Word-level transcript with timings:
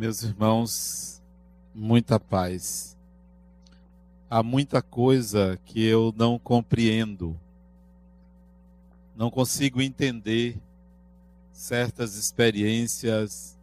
Meus 0.00 0.22
irmãos, 0.22 1.20
muita 1.74 2.18
paz. 2.18 2.96
Há 4.30 4.42
muita 4.42 4.80
coisa 4.80 5.60
que 5.66 5.84
eu 5.84 6.10
não 6.16 6.38
compreendo, 6.38 7.38
não 9.14 9.30
consigo 9.30 9.82
entender 9.82 10.56
certas 11.52 12.16
experiências, 12.16 13.58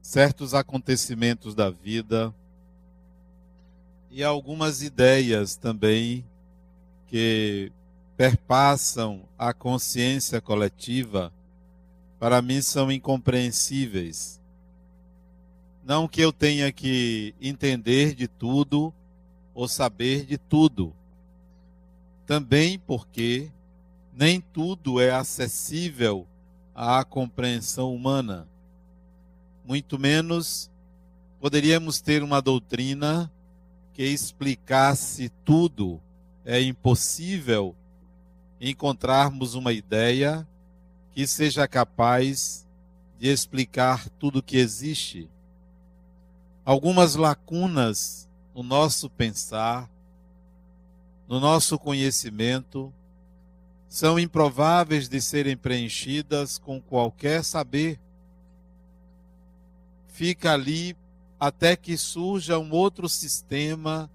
certos 0.00 0.54
acontecimentos 0.54 1.52
da 1.52 1.68
vida 1.68 2.32
e 4.08 4.22
algumas 4.22 4.82
ideias 4.82 5.56
também 5.56 6.24
que 7.08 7.72
perpassam 8.16 9.22
a 9.36 9.52
consciência 9.52 10.40
coletiva, 10.40 11.32
para 12.20 12.40
mim 12.40 12.62
são 12.62 12.92
incompreensíveis 12.92 14.40
não 15.84 16.06
que 16.06 16.20
eu 16.20 16.32
tenha 16.32 16.70
que 16.70 17.34
entender 17.40 18.14
de 18.14 18.28
tudo 18.28 18.94
ou 19.54 19.66
saber 19.66 20.24
de 20.24 20.38
tudo. 20.38 20.94
Também 22.24 22.78
porque 22.78 23.50
nem 24.14 24.40
tudo 24.40 25.00
é 25.00 25.10
acessível 25.10 26.26
à 26.74 27.04
compreensão 27.04 27.94
humana. 27.94 28.46
Muito 29.64 29.98
menos 29.98 30.70
poderíamos 31.40 32.00
ter 32.00 32.22
uma 32.22 32.40
doutrina 32.40 33.30
que 33.92 34.04
explicasse 34.04 35.30
tudo. 35.44 36.00
É 36.44 36.60
impossível 36.60 37.74
encontrarmos 38.60 39.54
uma 39.54 39.72
ideia 39.72 40.46
que 41.12 41.26
seja 41.26 41.66
capaz 41.66 42.66
de 43.18 43.28
explicar 43.28 44.08
tudo 44.10 44.42
que 44.42 44.56
existe 44.56 45.28
algumas 46.64 47.16
lacunas 47.16 48.28
no 48.54 48.62
nosso 48.62 49.10
pensar, 49.10 49.90
no 51.26 51.40
nosso 51.40 51.78
conhecimento, 51.78 52.92
são 53.88 54.18
improváveis 54.18 55.08
de 55.08 55.20
serem 55.20 55.56
preenchidas 55.56 56.58
com 56.58 56.80
qualquer 56.80 57.44
saber. 57.44 57.98
Fica 60.08 60.52
ali 60.52 60.96
até 61.38 61.74
que 61.74 61.96
surja 61.96 62.58
um 62.58 62.70
outro 62.72 63.08
sistema, 63.08 64.10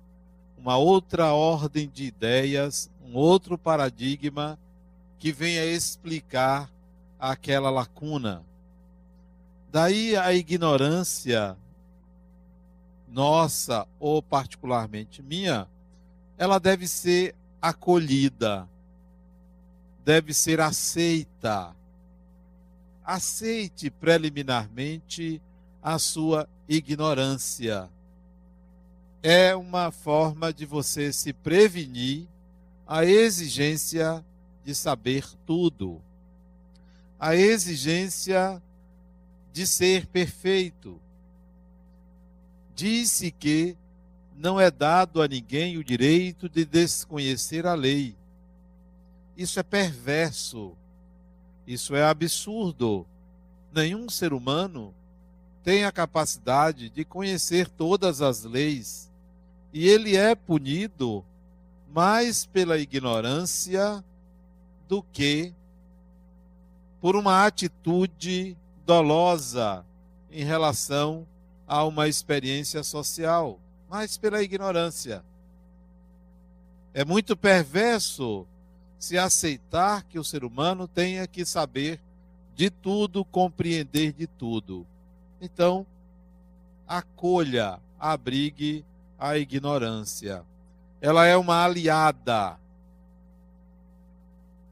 uma 0.57 0.77
outra 0.77 1.33
ordem 1.33 1.89
de 1.89 2.05
ideias, 2.05 2.89
um 3.03 3.15
outro 3.15 3.57
paradigma 3.57 4.57
que 5.19 5.31
venha 5.31 5.65
explicar 5.65 6.71
aquela 7.19 7.69
lacuna. 7.69 8.43
Daí 9.71 10.15
a 10.15 10.33
ignorância 10.33 11.57
nossa 13.07 13.87
ou 13.99 14.21
particularmente 14.21 15.21
minha, 15.21 15.67
ela 16.37 16.59
deve 16.59 16.87
ser 16.87 17.35
acolhida, 17.61 18.67
deve 20.03 20.33
ser 20.33 20.59
aceita. 20.59 21.75
Aceite 23.03 23.89
preliminarmente 23.89 25.41
a 25.81 25.97
sua 25.97 26.47
ignorância. 26.67 27.89
É 29.23 29.55
uma 29.55 29.91
forma 29.91 30.53
de 30.53 30.65
você 30.65 31.11
se 31.13 31.33
prevenir 31.33 32.27
a 32.85 33.05
exigência 33.05 34.23
de 34.63 34.75
saber 34.75 35.25
tudo, 35.45 36.01
a 37.19 37.35
exigência 37.35 38.61
de 39.51 39.65
ser 39.65 40.05
perfeito 40.07 41.01
disse 42.77 43.31
que 43.31 43.75
não 44.37 44.61
é 44.61 44.69
dado 44.69 45.19
a 45.19 45.27
ninguém 45.27 45.77
o 45.77 45.83
direito 45.83 46.47
de 46.47 46.63
desconhecer 46.63 47.65
a 47.65 47.73
lei. 47.73 48.15
Isso 49.35 49.59
é 49.59 49.63
perverso. 49.63 50.73
Isso 51.65 51.95
é 51.95 52.03
absurdo. 52.03 53.03
Nenhum 53.73 54.07
ser 54.09 54.31
humano 54.31 54.93
tem 55.63 55.85
a 55.85 55.91
capacidade 55.91 56.87
de 56.89 57.03
conhecer 57.03 57.67
todas 57.67 58.21
as 58.21 58.43
leis. 58.43 59.09
E 59.73 59.87
ele 59.87 60.15
é 60.15 60.35
punido 60.35 61.25
mais 61.91 62.45
pela 62.45 62.77
ignorância 62.77 64.03
do 64.87 65.01
que 65.01 65.51
por 67.01 67.15
uma 67.15 67.43
atitude 67.45 68.55
dolosa 68.85 69.83
em 70.31 70.43
relação 70.43 71.25
a 71.67 71.83
uma 71.83 72.07
experiência 72.07 72.81
social, 72.83 73.59
mas 73.89 74.17
pela 74.17 74.41
ignorância. 74.41 75.23
É 76.93 77.03
muito 77.03 77.35
perverso 77.35 78.47
se 78.97 79.17
aceitar 79.17 80.03
que 80.03 80.17
o 80.17 80.23
ser 80.23 80.43
humano 80.43 80.87
tenha 80.87 81.27
que 81.27 81.45
saber 81.45 81.99
de 82.55 82.69
tudo, 82.69 83.23
compreender 83.23 84.13
de 84.13 84.25
tudo. 84.25 84.85
Então, 85.39 85.85
acolha, 86.87 87.79
abrigue 87.99 88.83
a 89.19 89.37
ignorância. 89.37 90.43
Ela 90.99 91.27
é 91.27 91.37
uma 91.37 91.63
aliada. 91.63 92.57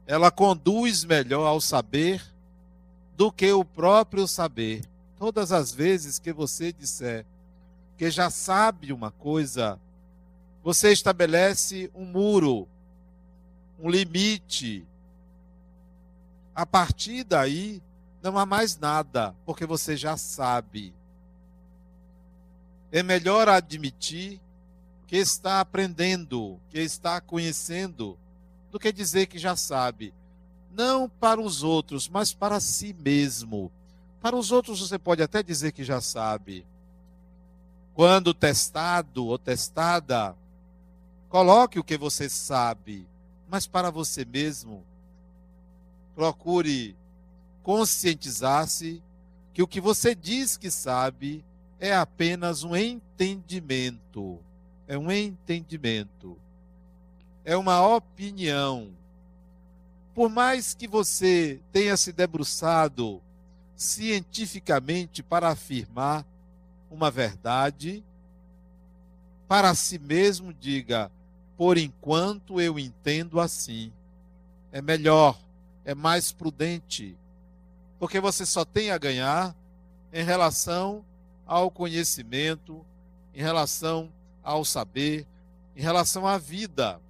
Ela 0.06 0.30
conduz 0.30 1.04
melhor 1.04 1.46
ao 1.46 1.60
saber 1.60 2.22
do 3.16 3.30
que 3.30 3.52
o 3.52 3.64
próprio 3.64 4.26
saber. 4.26 4.82
Todas 5.18 5.52
as 5.52 5.72
vezes 5.72 6.18
que 6.18 6.32
você 6.32 6.72
disser 6.72 7.24
que 7.96 8.10
já 8.10 8.28
sabe 8.28 8.92
uma 8.92 9.10
coisa, 9.10 9.80
você 10.62 10.92
estabelece 10.92 11.90
um 11.94 12.04
muro, 12.04 12.68
um 13.80 13.88
limite. 13.88 14.86
A 16.54 16.66
partir 16.66 17.24
daí, 17.24 17.82
não 18.22 18.38
há 18.38 18.44
mais 18.44 18.76
nada, 18.76 19.34
porque 19.46 19.64
você 19.64 19.96
já 19.96 20.16
sabe. 20.16 20.92
É 22.92 23.02
melhor 23.02 23.48
admitir 23.48 24.40
que 25.06 25.16
está 25.16 25.60
aprendendo, 25.60 26.60
que 26.70 26.78
está 26.78 27.20
conhecendo, 27.20 28.18
do 28.70 28.78
que 28.78 28.92
dizer 28.92 29.26
que 29.26 29.38
já 29.38 29.56
sabe. 29.56 30.12
Não 30.72 31.08
para 31.08 31.40
os 31.40 31.62
outros, 31.62 32.08
mas 32.08 32.34
para 32.34 32.60
si 32.60 32.92
mesmo. 32.92 33.70
Para 34.20 34.36
os 34.36 34.50
outros, 34.50 34.80
você 34.80 34.98
pode 34.98 35.22
até 35.22 35.42
dizer 35.42 35.72
que 35.72 35.84
já 35.84 36.00
sabe. 36.00 36.66
Quando 37.94 38.34
testado 38.34 39.26
ou 39.26 39.38
testada, 39.38 40.36
coloque 41.28 41.78
o 41.78 41.84
que 41.84 41.96
você 41.96 42.28
sabe, 42.28 43.06
mas 43.48 43.66
para 43.66 43.90
você 43.90 44.24
mesmo, 44.24 44.84
procure 46.14 46.96
conscientizar-se 47.62 49.02
que 49.52 49.62
o 49.62 49.66
que 49.66 49.80
você 49.80 50.14
diz 50.14 50.56
que 50.56 50.70
sabe 50.70 51.44
é 51.80 51.94
apenas 51.94 52.64
um 52.64 52.76
entendimento. 52.76 54.38
É 54.86 54.98
um 54.98 55.10
entendimento. 55.10 56.36
É 57.44 57.56
uma 57.56 57.86
opinião. 57.86 58.90
Por 60.14 60.28
mais 60.28 60.74
que 60.74 60.86
você 60.86 61.60
tenha 61.72 61.96
se 61.96 62.12
debruçado 62.12 63.22
cientificamente 63.76 65.22
para 65.22 65.50
afirmar 65.50 66.24
uma 66.90 67.10
verdade, 67.10 68.02
para 69.46 69.74
si 69.74 69.98
mesmo 69.98 70.52
diga: 70.52 71.10
por 71.56 71.78
enquanto 71.78 72.60
eu 72.60 72.78
entendo 72.78 73.38
assim. 73.38 73.92
É 74.72 74.82
melhor, 74.82 75.38
é 75.86 75.94
mais 75.94 76.32
prudente, 76.32 77.16
porque 77.98 78.20
você 78.20 78.44
só 78.44 78.62
tem 78.62 78.90
a 78.90 78.98
ganhar 78.98 79.56
em 80.12 80.22
relação 80.22 81.02
ao 81.46 81.70
conhecimento, 81.70 82.84
em 83.34 83.40
relação 83.40 84.12
ao 84.42 84.64
saber, 84.66 85.26
em 85.74 85.80
relação 85.80 86.26
à 86.26 86.36
vida. 86.36 87.00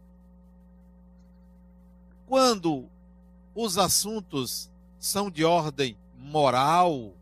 Quando 2.28 2.88
os 3.54 3.78
assuntos 3.78 4.70
são 4.98 5.28
de 5.28 5.44
ordem 5.44 5.96
moral. 6.18 7.12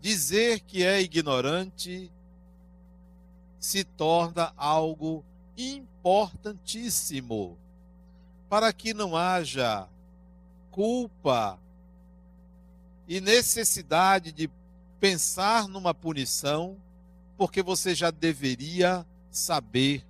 Dizer 0.00 0.60
que 0.60 0.82
é 0.82 1.00
ignorante 1.00 2.10
se 3.58 3.84
torna 3.84 4.52
algo 4.56 5.24
importantíssimo 5.56 7.58
para 8.48 8.72
que 8.72 8.94
não 8.94 9.16
haja 9.16 9.86
culpa 10.70 11.58
e 13.06 13.20
necessidade 13.20 14.32
de 14.32 14.50
pensar 14.98 15.68
numa 15.68 15.92
punição, 15.92 16.76
porque 17.36 17.62
você 17.62 17.94
já 17.94 18.10
deveria 18.10 19.06
saber, 19.30 20.04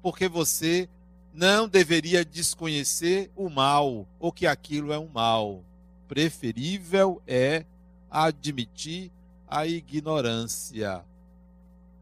porque 0.00 0.28
você 0.28 0.88
não 1.32 1.68
deveria 1.68 2.24
desconhecer 2.24 3.30
o 3.34 3.48
mal, 3.48 4.06
ou 4.20 4.30
que 4.30 4.46
aquilo 4.46 4.92
é 4.92 4.98
um 4.98 5.08
mal 5.08 5.64
preferível 6.12 7.22
é 7.26 7.64
admitir 8.10 9.10
a 9.48 9.66
ignorância. 9.66 11.02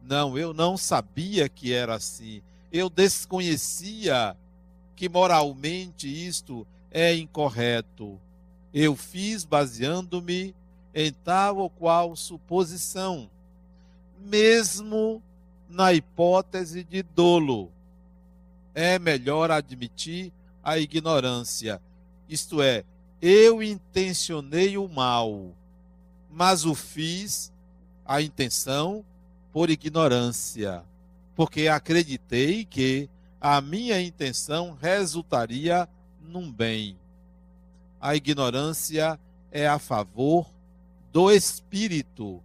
Não, 0.03 0.37
eu 0.37 0.53
não 0.53 0.77
sabia 0.77 1.49
que 1.49 1.73
era 1.73 1.95
assim. 1.95 2.43
Eu 2.73 2.91
desconhecia 2.91 4.37
que 4.97 5.09
moralmente 5.09 6.09
isto 6.09 6.67
é 6.91 7.15
incorreto. 7.15 8.19
Eu 8.75 8.97
fiz 8.97 9.45
baseando-me 9.45 10.57
em 10.93 11.13
tal 11.13 11.59
ou 11.59 11.71
qual 11.71 12.17
suposição, 12.17 13.31
mesmo 14.19 15.23
na 15.69 15.95
hipótese 15.95 16.83
de 16.83 17.05
dolo. 17.05 17.71
É 18.75 18.99
melhor 18.99 19.53
admitir 19.53 20.33
a 20.65 20.81
ignorância, 20.81 21.81
isto 22.29 22.61
é, 22.61 22.83
eu 23.21 23.63
intencionei 23.63 24.79
o 24.79 24.89
mal, 24.89 25.55
mas 26.31 26.65
o 26.65 26.75
fiz 26.75 27.53
a 28.05 28.23
intenção 28.23 29.05
por 29.53 29.69
ignorância, 29.69 30.83
porque 31.35 31.69
acreditei 31.69 32.65
que 32.65 33.11
a 33.41 33.61
minha 33.61 34.01
intenção 34.01 34.77
resultaria 34.81 35.89
num 36.21 36.51
bem. 36.51 36.97
A 38.01 38.15
ignorância 38.15 39.19
é 39.51 39.67
a 39.67 39.79
favor 39.79 40.51
do 41.13 41.31
espírito. 41.31 42.43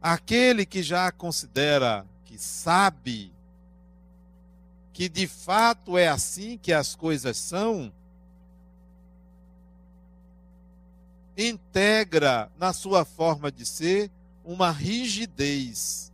Aquele 0.00 0.64
que 0.64 0.82
já 0.82 1.10
considera 1.10 2.06
que 2.24 2.38
sabe 2.38 3.32
que 4.92 5.08
de 5.08 5.26
fato 5.26 5.98
é 5.98 6.08
assim 6.08 6.56
que 6.56 6.72
as 6.72 6.94
coisas 6.94 7.36
são, 7.36 7.92
integra 11.36 12.50
na 12.58 12.72
sua 12.72 13.04
forma 13.04 13.52
de 13.52 13.66
ser 13.66 14.10
uma 14.44 14.70
rigidez, 14.70 16.12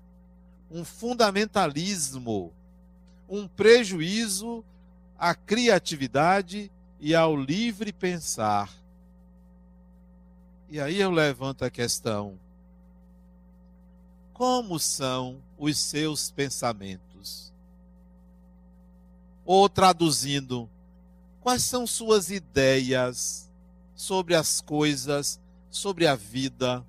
um 0.71 0.85
fundamentalismo, 0.85 2.53
um 3.29 3.47
prejuízo 3.47 4.65
à 5.19 5.35
criatividade 5.35 6.71
e 6.99 7.15
ao 7.15 7.37
livre 7.37 7.93
pensar. 7.93 8.73
E 10.69 10.81
aí 10.81 11.01
eu 11.01 11.11
levanto 11.11 11.65
a 11.65 11.71
questão: 11.71 12.39
como 14.33 14.79
são 14.79 15.41
os 15.59 15.79
seus 15.79 16.31
pensamentos? 16.31 17.53
Ou 19.45 19.69
traduzindo, 19.69 20.69
quais 21.41 21.63
são 21.63 21.87
suas 21.87 22.31
ideias 22.31 23.52
sobre 24.03 24.35
as 24.35 24.61
coisas, 24.61 25.39
sobre 25.71 26.09
a 26.09 26.17
vida? 26.17 26.85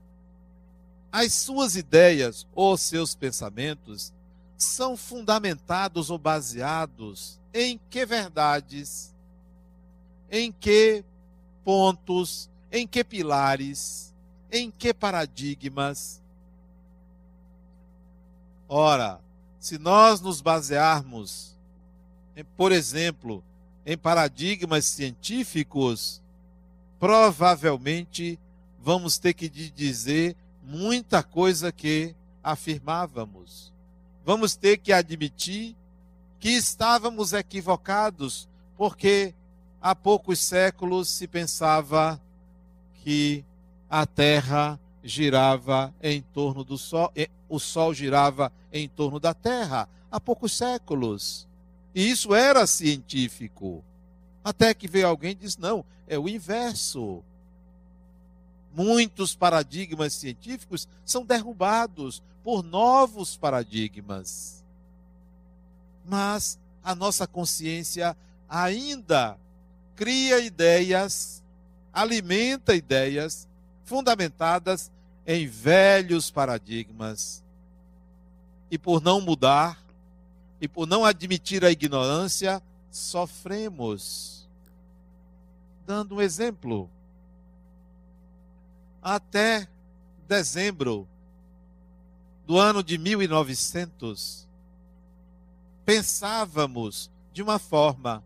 As 1.12 1.32
suas 1.32 1.76
ideias 1.76 2.48
ou 2.56 2.76
seus 2.76 3.14
pensamentos 3.14 4.12
são 4.58 4.98
fundamentados 4.98 6.10
ou 6.10 6.18
baseados 6.18 7.40
em 7.54 7.80
que 7.88 8.04
verdades? 8.04 9.14
Em 10.32 10.52
que 10.52 11.06
pontos? 11.64 12.50
Em 12.72 12.88
que 12.88 13.04
pilares? 13.04 14.12
Em 14.52 14.72
que 14.72 14.92
paradigmas? 14.92 16.20
Ora, 18.68 19.20
se 19.60 19.78
nós 19.78 20.20
nos 20.20 20.42
basearmos, 20.42 21.56
por 22.58 22.72
exemplo, 22.72 23.44
em 23.86 23.96
paradigmas 23.96 24.86
científicos, 24.86 26.23
provavelmente 27.04 28.40
vamos 28.80 29.18
ter 29.18 29.34
que 29.34 29.50
dizer 29.50 30.38
muita 30.64 31.22
coisa 31.22 31.70
que 31.70 32.16
afirmávamos. 32.42 33.74
Vamos 34.24 34.56
ter 34.56 34.78
que 34.78 34.94
admitir 34.94 35.76
que 36.40 36.52
estávamos 36.52 37.34
equivocados, 37.34 38.48
porque 38.78 39.36
há 39.82 39.94
poucos 39.94 40.40
séculos 40.40 41.10
se 41.10 41.28
pensava 41.28 42.22
que 43.04 43.44
a 43.90 44.06
Terra 44.06 44.80
girava 45.04 45.94
em 46.02 46.22
torno 46.22 46.64
do 46.64 46.78
Sol, 46.78 47.12
o 47.50 47.60
Sol 47.60 47.94
girava 47.94 48.50
em 48.72 48.88
torno 48.88 49.20
da 49.20 49.34
Terra, 49.34 49.90
há 50.10 50.22
poucos 50.22 50.56
séculos. 50.56 51.50
E 51.94 52.10
isso 52.10 52.34
era 52.34 52.66
científico. 52.66 53.84
Até 54.44 54.74
que 54.74 54.88
veio 54.88 55.08
alguém 55.08 55.32
e 55.32 55.36
disse: 55.36 55.60
não, 55.60 55.86
é 56.08 56.18
o 56.18 56.28
inverso 56.28 57.24
muitos 58.76 59.36
paradigmas 59.36 60.14
científicos 60.14 60.88
são 61.06 61.24
derrubados 61.24 62.22
por 62.44 62.64
novos 62.64 63.38
paradigmas. 63.38 64.64
Mas 66.06 66.60
a 66.84 66.94
nossa 66.96 67.26
consciência 67.28 68.18
ainda 68.50 69.38
cria 69.96 70.40
ideias, 70.40 71.42
alimenta 71.94 72.76
ideias 72.76 73.48
fundamentadas 73.86 74.92
em 75.26 75.48
velhos 75.48 76.30
paradigmas. 76.30 77.42
E 78.70 78.78
por 78.78 79.02
não 79.02 79.22
mudar, 79.22 79.82
e 80.60 80.68
por 80.68 80.88
não 80.88 81.06
admitir 81.06 81.64
a 81.64 81.72
ignorância, 81.72 82.62
sofremos. 82.94 84.48
Dando 85.86 86.16
um 86.16 86.22
exemplo, 86.22 86.90
até 89.02 89.68
dezembro 90.28 91.06
do 92.48 92.58
ano 92.58 92.82
de 92.82 92.98
1900, 92.98 94.48
pensávamos 95.84 97.12
de 97.34 97.42
uma 97.42 97.60
forma. 97.60 98.24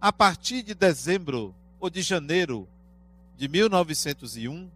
A 0.00 0.12
partir 0.12 0.62
de 0.62 0.74
dezembro 0.74 1.52
ou 1.80 1.90
de 1.90 2.02
janeiro 2.02 2.68
de 3.36 3.48
1901, 3.48 4.70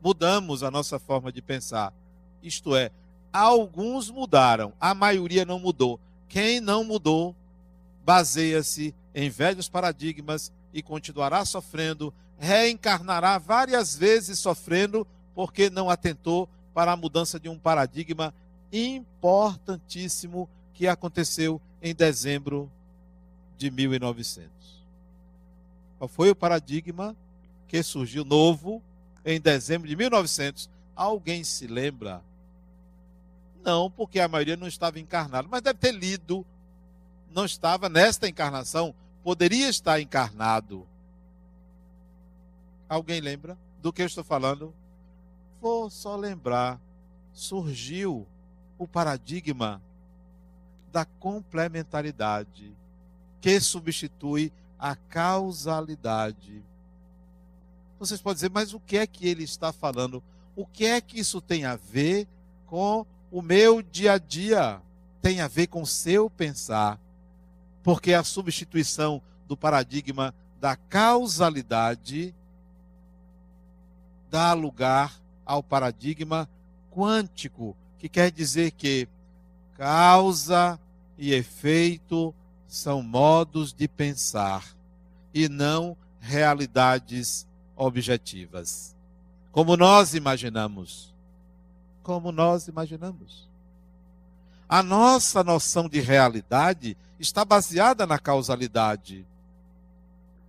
mudamos 0.00 0.62
a 0.62 0.70
nossa 0.70 0.98
forma 0.98 1.32
de 1.32 1.42
pensar. 1.42 1.92
Isto 2.40 2.76
é, 2.76 2.92
alguns 3.32 4.10
mudaram, 4.10 4.72
a 4.80 4.94
maioria 4.94 5.44
não 5.44 5.58
mudou. 5.58 5.98
Quem 6.28 6.60
não 6.60 6.84
mudou 6.84 7.34
baseia-se 8.04 8.94
em 9.14 9.30
velhos 9.30 9.68
paradigmas 9.68 10.52
e 10.72 10.82
continuará 10.82 11.44
sofrendo 11.44 12.12
reencarnará 12.42 13.38
várias 13.38 13.94
vezes 13.94 14.40
sofrendo 14.40 15.06
porque 15.32 15.70
não 15.70 15.88
atentou 15.88 16.48
para 16.74 16.90
a 16.90 16.96
mudança 16.96 17.38
de 17.38 17.48
um 17.48 17.56
paradigma 17.56 18.34
importantíssimo 18.72 20.48
que 20.74 20.88
aconteceu 20.88 21.60
em 21.80 21.94
dezembro 21.94 22.68
de 23.56 23.70
1900. 23.70 24.50
Qual 25.98 26.08
foi 26.08 26.30
o 26.30 26.34
paradigma 26.34 27.16
que 27.68 27.80
surgiu 27.80 28.24
novo 28.24 28.82
em 29.24 29.40
dezembro 29.40 29.86
de 29.86 29.94
1900? 29.94 30.68
Alguém 30.96 31.44
se 31.44 31.68
lembra? 31.68 32.20
Não, 33.62 33.88
porque 33.88 34.18
a 34.18 34.26
maioria 34.26 34.56
não 34.56 34.66
estava 34.66 34.98
encarnada, 34.98 35.46
mas 35.48 35.62
deve 35.62 35.78
ter 35.78 35.92
lido. 35.92 36.44
Não 37.32 37.44
estava 37.44 37.88
nesta 37.88 38.28
encarnação, 38.28 38.94
poderia 39.22 39.68
estar 39.68 40.00
encarnado. 40.00 40.86
Alguém 42.88 43.20
lembra 43.20 43.56
do 43.80 43.92
que 43.92 44.02
eu 44.02 44.06
estou 44.06 44.22
falando? 44.22 44.74
Vou 45.60 45.88
só 45.88 46.16
lembrar. 46.16 46.80
Surgiu 47.32 48.26
o 48.78 48.86
paradigma 48.86 49.80
da 50.92 51.04
complementaridade, 51.04 52.76
que 53.40 53.58
substitui 53.60 54.52
a 54.78 54.94
causalidade. 54.94 56.62
Vocês 57.98 58.20
podem 58.20 58.34
dizer, 58.34 58.50
mas 58.50 58.74
o 58.74 58.80
que 58.80 58.98
é 58.98 59.06
que 59.06 59.26
ele 59.26 59.44
está 59.44 59.72
falando? 59.72 60.22
O 60.54 60.66
que 60.66 60.84
é 60.84 61.00
que 61.00 61.18
isso 61.18 61.40
tem 61.40 61.64
a 61.64 61.76
ver 61.76 62.28
com 62.66 63.06
o 63.30 63.40
meu 63.40 63.80
dia 63.80 64.14
a 64.14 64.18
dia? 64.18 64.82
Tem 65.22 65.40
a 65.40 65.48
ver 65.48 65.68
com 65.68 65.80
o 65.80 65.86
seu 65.86 66.28
pensar. 66.28 66.98
Porque 67.82 68.12
a 68.12 68.22
substituição 68.22 69.20
do 69.46 69.56
paradigma 69.56 70.34
da 70.60 70.76
causalidade 70.76 72.34
dá 74.30 74.52
lugar 74.52 75.20
ao 75.44 75.62
paradigma 75.62 76.48
quântico, 76.90 77.76
que 77.98 78.08
quer 78.08 78.30
dizer 78.30 78.70
que 78.70 79.08
causa 79.76 80.78
e 81.18 81.34
efeito 81.34 82.34
são 82.66 83.02
modos 83.02 83.72
de 83.72 83.86
pensar 83.86 84.64
e 85.34 85.48
não 85.48 85.96
realidades 86.20 87.46
objetivas. 87.76 88.94
Como 89.50 89.76
nós 89.76 90.14
imaginamos. 90.14 91.12
Como 92.02 92.32
nós 92.32 92.68
imaginamos. 92.68 93.48
A 94.68 94.82
nossa 94.82 95.44
noção 95.44 95.88
de 95.88 96.00
realidade 96.00 96.96
está 97.22 97.44
baseada 97.44 98.06
na 98.06 98.18
causalidade. 98.18 99.24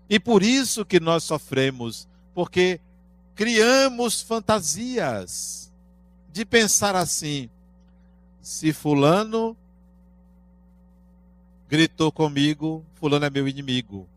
E 0.10 0.20
por 0.20 0.44
isso 0.44 0.84
que 0.84 1.00
nós 1.00 1.24
sofremos, 1.24 2.08
porque 2.34 2.82
criamos 3.36 4.22
fantasias 4.22 5.72
de 6.32 6.44
pensar 6.44 6.96
assim: 6.96 7.50
se 8.42 8.74
Fulano 8.74 9.56
gritou 11.70 12.12
comigo, 12.12 12.84
Fulano 12.96 13.26
é 13.26 13.30
meu 13.30 13.48
inimigo. 13.48 14.08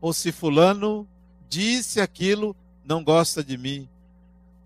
Ou 0.00 0.12
se 0.12 0.32
Fulano 0.32 1.06
disse 1.48 2.00
aquilo, 2.00 2.56
não 2.84 3.04
gosta 3.04 3.44
de 3.44 3.56
mim. 3.56 3.88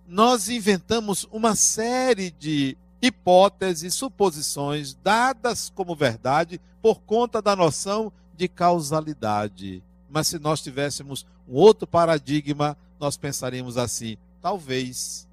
Nós 0.07 0.49
inventamos 0.49 1.27
uma 1.33 1.55
série 1.55 2.31
de 2.31 2.77
hipóteses, 3.01 3.95
suposições 3.95 4.95
dadas 4.95 5.71
como 5.75 5.95
verdade 5.95 6.61
por 6.81 7.01
conta 7.01 7.43
da 7.43 7.55
noção 7.55 8.13
de 8.37 8.49
causalidade. 8.49 9.83
Mas 10.09 10.29
se 10.29 10.39
nós 10.39 10.63
tivéssemos 10.63 11.27
um 11.49 11.55
outro 11.55 11.87
paradigma, 11.87 12.77
nós 12.99 13.17
pensaríamos 13.17 13.77
assim: 13.77 14.17
talvez. 14.41 15.27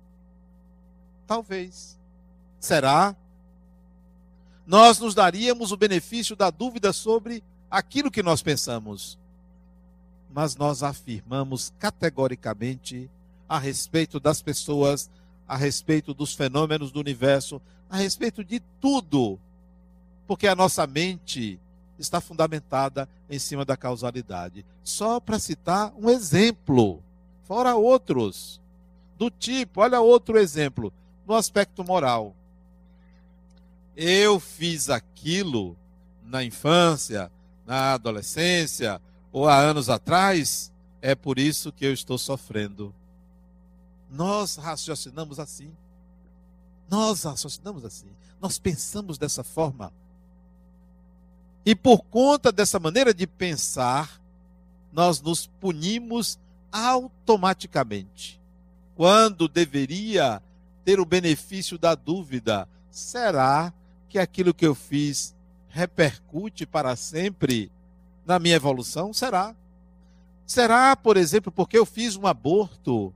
Talvez. 1.28 1.98
Será? 2.60 3.16
Nós 4.66 5.00
nos 5.00 5.14
daríamos 5.14 5.72
o 5.72 5.78
benefício 5.78 6.36
da 6.36 6.50
dúvida 6.50 6.94
sobre 6.94 7.44
aquilo 7.70 8.12
que 8.12 8.24
nós 8.24 8.42
pensamos. 8.42 9.18
Mas 10.34 10.56
nós 10.56 10.82
afirmamos 10.82 11.74
categoricamente 11.78 13.10
a 13.48 13.60
respeito 13.60 14.20
das 14.20 14.42
pessoas, 14.42 15.10
a 15.54 15.56
respeito 15.56 16.16
dos 16.16 16.34
fenômenos 16.34 16.92
do 16.92 17.00
universo, 17.00 17.62
a 17.88 17.98
respeito 17.98 18.44
de 18.44 18.60
tudo. 18.82 19.40
Porque 20.26 20.48
a 20.48 20.56
nossa 20.56 20.88
mente 20.88 21.60
está 22.00 22.20
fundamentada 22.20 23.08
em 23.30 23.38
cima 23.38 23.64
da 23.64 23.78
causalidade. 23.78 24.66
Só 24.84 25.20
para 25.20 25.38
citar 25.38 25.94
um 25.96 26.10
exemplo, 26.10 27.04
fora 27.44 27.76
outros, 27.76 28.60
do 29.16 29.30
tipo, 29.30 29.82
olha 29.82 30.02
outro 30.02 30.40
exemplo, 30.40 30.92
no 31.28 31.36
aspecto 31.36 31.84
moral. 31.84 32.36
Eu 33.96 34.40
fiz 34.40 34.90
aquilo 34.90 35.78
na 36.26 36.44
infância, 36.44 37.32
na 37.64 37.94
adolescência 37.94 39.00
ou 39.32 39.48
há 39.48 39.60
anos 39.60 39.88
atrás, 39.88 40.72
é 41.00 41.14
por 41.14 41.38
isso 41.38 41.72
que 41.72 41.86
eu 41.86 41.94
estou 41.94 42.18
sofrendo. 42.18 42.92
Nós 44.14 44.58
raciocinamos 44.58 45.40
assim. 45.40 45.76
Nós 46.88 47.24
raciocinamos 47.24 47.84
assim. 47.84 48.10
Nós 48.40 48.60
pensamos 48.60 49.18
dessa 49.18 49.44
forma. 49.44 49.92
E 51.66 51.74
por 51.74 52.04
conta 52.04 52.52
dessa 52.52 52.80
maneira 52.80 53.12
de 53.12 53.26
pensar, 53.26 54.22
nós 54.92 55.20
nos 55.20 55.48
punimos 55.48 56.38
automaticamente. 56.72 58.40
Quando 58.96 59.48
deveria 59.48 60.44
ter 60.86 61.00
o 61.00 61.06
benefício 61.06 61.80
da 61.80 61.96
dúvida: 61.96 62.70
será 62.92 63.74
que 64.08 64.20
aquilo 64.20 64.54
que 64.54 64.68
eu 64.68 64.76
fiz 64.76 65.34
repercute 65.70 66.68
para 66.68 66.96
sempre 66.96 67.72
na 68.28 68.38
minha 68.38 68.56
evolução? 68.58 69.12
Será? 69.12 69.56
Será, 70.46 70.96
por 70.96 71.18
exemplo, 71.18 71.52
porque 71.52 71.80
eu 71.80 71.86
fiz 71.86 72.16
um 72.16 72.28
aborto? 72.28 73.12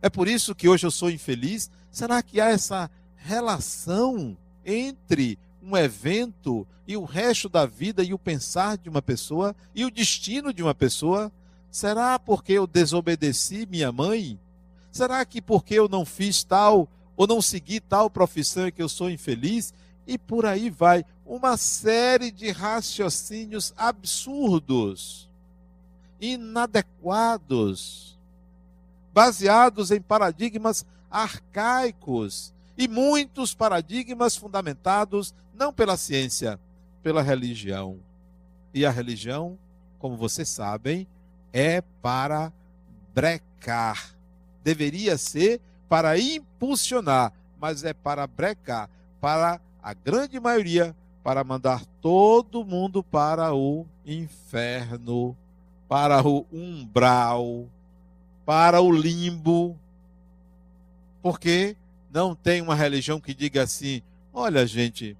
É 0.00 0.08
por 0.08 0.28
isso 0.28 0.54
que 0.54 0.68
hoje 0.68 0.86
eu 0.86 0.90
sou 0.90 1.10
infeliz? 1.10 1.70
Será 1.90 2.22
que 2.22 2.40
há 2.40 2.50
essa 2.50 2.90
relação 3.16 4.36
entre 4.64 5.38
um 5.62 5.76
evento 5.76 6.66
e 6.86 6.96
o 6.96 7.04
resto 7.04 7.48
da 7.48 7.66
vida 7.66 8.02
e 8.02 8.14
o 8.14 8.18
pensar 8.18 8.78
de 8.78 8.88
uma 8.88 9.02
pessoa 9.02 9.54
e 9.74 9.84
o 9.84 9.90
destino 9.90 10.52
de 10.52 10.62
uma 10.62 10.74
pessoa? 10.74 11.32
Será 11.70 12.18
porque 12.18 12.52
eu 12.52 12.66
desobedeci 12.66 13.66
minha 13.66 13.92
mãe? 13.92 14.38
Será 14.90 15.24
que 15.24 15.42
porque 15.42 15.74
eu 15.74 15.88
não 15.88 16.04
fiz 16.04 16.42
tal 16.42 16.88
ou 17.16 17.26
não 17.26 17.42
segui 17.42 17.80
tal 17.80 18.08
profissão 18.08 18.66
é 18.66 18.70
que 18.70 18.82
eu 18.82 18.88
sou 18.88 19.10
infeliz? 19.10 19.74
E 20.06 20.16
por 20.16 20.46
aí 20.46 20.70
vai. 20.70 21.04
Uma 21.26 21.56
série 21.56 22.30
de 22.30 22.50
raciocínios 22.50 23.74
absurdos, 23.76 25.28
inadequados, 26.18 28.17
baseados 29.18 29.90
em 29.90 30.00
paradigmas 30.00 30.86
arcaicos 31.10 32.54
e 32.76 32.86
muitos 32.86 33.52
paradigmas 33.52 34.36
fundamentados 34.36 35.34
não 35.52 35.72
pela 35.72 35.96
ciência, 35.96 36.56
pela 37.02 37.20
religião. 37.20 37.98
E 38.72 38.86
a 38.86 38.92
religião, 38.92 39.58
como 39.98 40.16
vocês 40.16 40.48
sabem, 40.48 41.04
é 41.52 41.80
para 42.00 42.52
brecar. 43.12 44.14
Deveria 44.62 45.18
ser 45.18 45.60
para 45.88 46.16
impulsionar, 46.16 47.32
mas 47.60 47.82
é 47.82 47.92
para 47.92 48.24
brecar, 48.24 48.88
para 49.20 49.60
a 49.82 49.94
grande 49.94 50.38
maioria, 50.38 50.94
para 51.24 51.42
mandar 51.42 51.84
todo 52.00 52.64
mundo 52.64 53.02
para 53.02 53.52
o 53.52 53.84
inferno, 54.06 55.36
para 55.88 56.24
o 56.24 56.46
umbral, 56.52 57.66
para 58.48 58.80
o 58.80 58.90
limbo. 58.90 59.78
Porque 61.20 61.76
não 62.10 62.34
tem 62.34 62.62
uma 62.62 62.74
religião 62.74 63.20
que 63.20 63.34
diga 63.34 63.62
assim: 63.62 64.00
olha, 64.32 64.66
gente, 64.66 65.14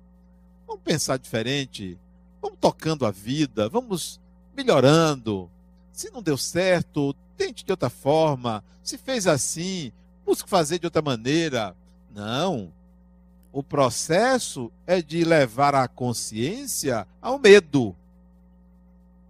Vamos 0.68 0.82
pensar 0.82 1.16
diferente. 1.16 1.98
Vamos 2.42 2.58
tocando 2.60 3.06
a 3.06 3.10
vida, 3.10 3.70
vamos 3.70 4.20
melhorando. 4.54 5.50
Se 5.90 6.10
não 6.10 6.22
deu 6.22 6.36
certo, 6.36 7.14
tente 7.38 7.64
de 7.64 7.72
outra 7.72 7.88
forma. 7.88 8.62
Se 8.82 8.98
fez 8.98 9.26
assim, 9.26 9.90
busque 10.26 10.48
fazer 10.48 10.78
de 10.78 10.86
outra 10.86 11.00
maneira. 11.00 11.74
Não. 12.14 12.70
O 13.50 13.62
processo 13.62 14.70
é 14.86 15.00
de 15.00 15.24
levar 15.24 15.74
a 15.74 15.88
consciência 15.88 17.08
ao 17.20 17.38
medo. 17.38 17.96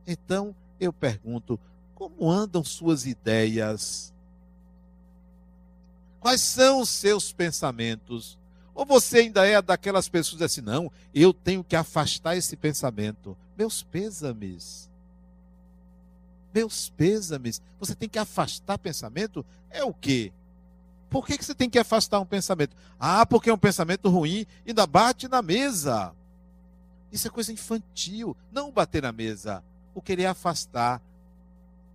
Então, 0.05 0.53
eu 0.81 0.93
pergunto: 0.93 1.59
como 1.99 2.31
andam 2.31 2.63
suas 2.63 3.07
ideias? 3.07 4.15
Quais 6.21 6.41
são 6.41 6.81
os 6.81 6.89
seus 6.89 7.33
pensamentos? 7.33 8.39
Ou 8.73 8.87
você 8.87 9.19
ainda 9.19 9.45
é 9.45 9.61
daquelas 9.61 10.09
pessoas 10.09 10.41
assim, 10.41 10.61
não, 10.61 10.93
eu 11.13 11.35
tenho 11.35 11.65
que 11.65 11.75
afastar 11.75 12.37
esse 12.37 12.57
pensamento. 12.57 13.37
Meus 13.57 13.83
pêsames. 13.83 14.89
Meus 16.55 16.89
pêsames. 16.89 17.61
Você 17.81 17.97
tem 17.97 18.09
que 18.09 18.21
afastar 18.21 18.79
pensamento? 18.79 19.45
É 19.69 19.83
o 19.83 19.93
quê? 19.93 20.33
Por 21.11 21.27
que, 21.27 21.37
que 21.37 21.45
você 21.45 21.55
tem 21.55 21.69
que 21.69 21.81
afastar 21.81 22.21
um 22.21 22.27
pensamento? 22.27 22.77
Ah, 23.01 23.27
porque 23.27 23.51
é 23.51 23.53
um 23.53 23.59
pensamento 23.59 24.09
ruim 24.09 24.47
ainda 24.65 24.87
bate 24.87 25.27
na 25.27 25.43
mesa. 25.43 26.15
Isso 27.11 27.27
é 27.27 27.31
coisa 27.31 27.53
infantil. 27.53 28.37
Não 28.53 28.71
bater 28.71 29.03
na 29.03 29.11
mesa. 29.11 29.65
O 29.93 30.01
querer 30.01 30.27
afastar. 30.27 31.03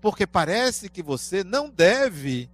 Porque 0.04 0.28
parece 0.28 0.90
que 0.90 1.02
você 1.02 1.46
não 1.46 1.70
deve 1.70 2.50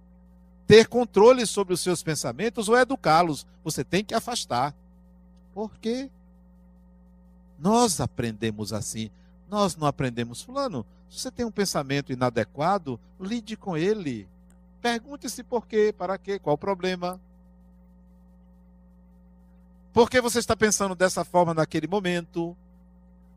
ter 0.68 0.86
controle 0.86 1.44
sobre 1.44 1.74
os 1.74 1.80
seus 1.80 2.00
pensamentos 2.00 2.68
ou 2.68 2.78
educá-los. 2.78 3.44
Você 3.64 3.82
tem 3.82 4.04
que 4.04 4.14
afastar. 4.14 4.72
Por 5.52 5.76
quê? 5.78 6.08
Nós 7.58 8.00
aprendemos 8.00 8.72
assim. 8.72 9.10
Nós 9.48 9.74
não 9.74 9.88
aprendemos, 9.88 10.40
Fulano. 10.40 10.86
Se 11.10 11.18
você 11.18 11.30
tem 11.32 11.44
um 11.44 11.50
pensamento 11.50 12.12
inadequado, 12.12 13.00
lide 13.20 13.56
com 13.56 13.76
ele. 13.76 14.28
Pergunte-se 14.80 15.42
por 15.42 15.66
quê, 15.66 15.92
para 15.92 16.16
quê, 16.16 16.38
qual 16.38 16.54
o 16.54 16.58
problema. 16.58 17.20
Por 19.92 20.08
que 20.08 20.20
você 20.20 20.38
está 20.38 20.54
pensando 20.54 20.94
dessa 20.94 21.24
forma 21.24 21.52
naquele 21.52 21.88
momento? 21.88 22.56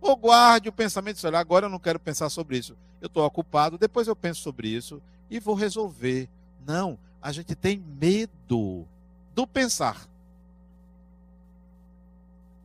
Ou 0.03 0.17
guarde 0.17 0.67
o 0.67 0.73
pensamento, 0.73 1.25
olha, 1.25 1.39
agora 1.39 1.67
eu 1.67 1.69
não 1.69 1.79
quero 1.79 1.97
pensar 1.97 2.29
sobre 2.29 2.57
isso. 2.57 2.75
Eu 2.99 3.07
estou 3.07 3.25
ocupado, 3.25 3.77
depois 3.77 4.05
eu 4.05 4.15
penso 4.15 4.41
sobre 4.41 4.67
isso 4.67 5.01
e 5.29 5.39
vou 5.39 5.55
resolver. 5.55 6.27
Não, 6.67 6.99
a 7.21 7.31
gente 7.31 7.55
tem 7.55 7.77
medo 7.77 8.85
do 9.33 9.47
pensar. 9.47 10.05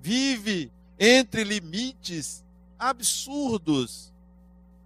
Vive 0.00 0.73
entre 0.99 1.45
limites 1.45 2.42
absurdos. 2.76 4.12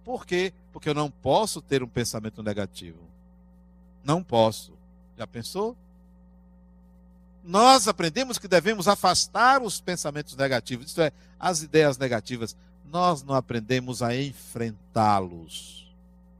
Por 0.05 0.23
quê? 0.23 0.53
Porque 0.71 0.89
eu 0.89 0.93
não 0.93 1.09
posso 1.09 1.59
ter 1.59 1.81
um 1.81 1.87
pensamento 1.87 2.43
negativo. 2.43 2.99
Não 4.03 4.23
posso. 4.23 4.73
Já 5.17 5.25
pensou? 5.25 5.75
Nós 7.43 7.87
aprendemos 7.87 8.37
que 8.37 8.47
devemos 8.47 8.87
afastar 8.87 9.61
os 9.61 9.81
pensamentos 9.81 10.35
negativos, 10.35 10.87
isto 10.87 11.01
é, 11.01 11.11
as 11.39 11.61
ideias 11.61 11.97
negativas. 11.97 12.55
Nós 12.89 13.23
não 13.23 13.35
aprendemos 13.35 14.01
a 14.01 14.15
enfrentá-los, 14.15 15.91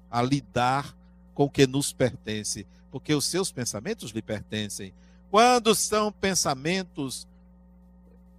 a 0.10 0.22
lidar 0.22 0.96
com 1.34 1.46
o 1.46 1.50
que 1.50 1.68
nos 1.68 1.92
pertence 1.92 2.66
porque 2.94 3.16
os 3.16 3.26
seus 3.26 3.52
pensamentos 3.52 4.12
lhe 4.12 4.22
pertencem. 4.22 4.94
Quando 5.32 5.74
são 5.74 6.12
pensamentos 6.12 7.28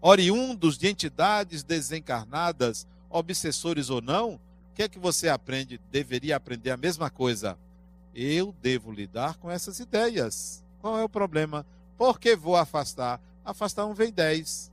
oriundos 0.00 0.78
de 0.78 0.86
entidades 0.86 1.64
desencarnadas, 1.64 2.86
obsessores 3.10 3.90
ou 3.90 4.00
não, 4.00 4.34
o 4.34 4.40
que 4.76 4.84
é 4.84 4.88
que 4.88 4.96
você 4.96 5.28
aprende? 5.28 5.80
Deveria 5.90 6.36
aprender 6.36 6.70
a 6.70 6.76
mesma 6.76 7.10
coisa. 7.10 7.58
Eu 8.14 8.54
devo 8.62 8.92
lidar 8.92 9.38
com 9.38 9.50
essas 9.50 9.80
ideias. 9.80 10.62
Qual 10.80 10.96
é 10.96 11.02
o 11.02 11.08
problema? 11.08 11.66
Por 11.96 12.18
que 12.18 12.34
vou 12.34 12.56
afastar? 12.56 13.20
Afastar 13.44 13.86
um 13.86 13.94
vem 13.94 14.12
dez. 14.12 14.70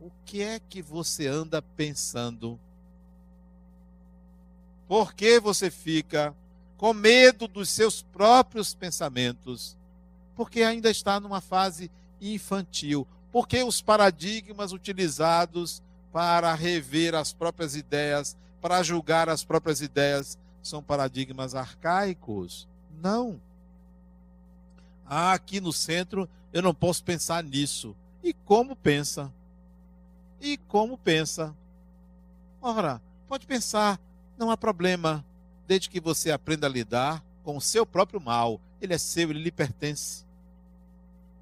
O 0.00 0.10
que 0.24 0.42
é 0.42 0.58
que 0.58 0.82
você 0.82 1.26
anda 1.26 1.62
pensando? 1.62 2.58
Por 4.86 5.14
que 5.14 5.40
você 5.40 5.70
fica 5.70 6.34
com 6.76 6.92
medo 6.92 7.48
dos 7.48 7.70
seus 7.70 8.02
próprios 8.02 8.74
pensamentos? 8.74 9.76
Porque 10.36 10.62
ainda 10.62 10.90
está 10.90 11.18
numa 11.18 11.40
fase 11.40 11.90
infantil. 12.20 13.06
Porque 13.32 13.62
os 13.62 13.80
paradigmas 13.80 14.72
utilizados 14.72 15.82
para 16.12 16.54
rever 16.54 17.14
as 17.14 17.32
próprias 17.32 17.74
ideias, 17.74 18.36
para 18.60 18.82
julgar 18.82 19.28
as 19.28 19.42
próprias 19.42 19.80
ideias, 19.80 20.38
são 20.62 20.82
paradigmas 20.82 21.54
arcaicos? 21.54 22.68
Não. 23.02 23.40
Ah, 25.06 25.32
aqui 25.32 25.60
no 25.60 25.72
centro 25.72 26.28
eu 26.52 26.62
não 26.62 26.74
posso 26.74 27.02
pensar 27.04 27.42
nisso. 27.42 27.94
E 28.22 28.32
como 28.32 28.74
pensa? 28.74 29.32
e 30.44 30.58
como 30.58 30.98
pensa. 30.98 31.56
Ora, 32.60 33.00
pode 33.26 33.46
pensar, 33.46 33.98
não 34.38 34.50
há 34.50 34.56
problema, 34.56 35.24
desde 35.66 35.88
que 35.88 35.98
você 35.98 36.30
aprenda 36.30 36.66
a 36.66 36.70
lidar 36.70 37.24
com 37.42 37.56
o 37.56 37.60
seu 37.60 37.86
próprio 37.86 38.20
mal. 38.20 38.60
Ele 38.80 38.92
é 38.92 38.98
seu, 38.98 39.30
ele 39.30 39.42
lhe 39.42 39.50
pertence. 39.50 40.24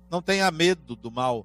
Não 0.08 0.22
tenha 0.22 0.48
medo 0.52 0.94
do 0.94 1.10
mal. 1.10 1.44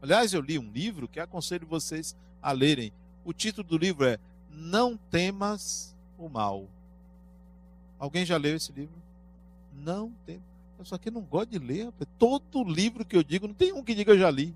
Aliás, 0.00 0.32
eu 0.32 0.40
li 0.40 0.58
um 0.58 0.72
livro 0.72 1.06
que 1.06 1.20
aconselho 1.20 1.66
vocês 1.66 2.16
a 2.40 2.52
lerem. 2.52 2.90
O 3.24 3.32
título 3.34 3.68
do 3.68 3.76
livro 3.76 4.06
é 4.06 4.18
Não 4.50 4.96
Temas 4.96 5.94
o 6.18 6.28
Mal. 6.28 6.66
Alguém 7.98 8.24
já 8.24 8.36
leu 8.38 8.56
esse 8.56 8.72
livro? 8.72 8.94
Não 9.72 10.10
tem. 10.24 10.42
Só 10.84 10.98
que 10.98 11.10
não 11.10 11.22
gosto 11.22 11.50
de 11.50 11.58
ler. 11.58 11.92
Todo 12.18 12.64
livro 12.64 13.04
que 13.04 13.16
eu 13.16 13.22
digo, 13.22 13.46
não 13.46 13.54
tem 13.54 13.72
um 13.72 13.82
que 13.82 13.94
diga 13.94 14.12
eu 14.12 14.18
já 14.18 14.30
li. 14.30 14.54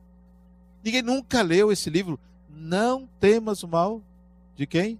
Ninguém 0.83 1.03
nunca 1.03 1.43
leu 1.43 1.73
esse 1.73 1.91
livro. 1.91 2.19
Não 2.49 3.09
temas 3.21 3.63
o 3.63 3.69
mal 3.69 4.01
de 4.57 4.67
quem? 4.67 4.99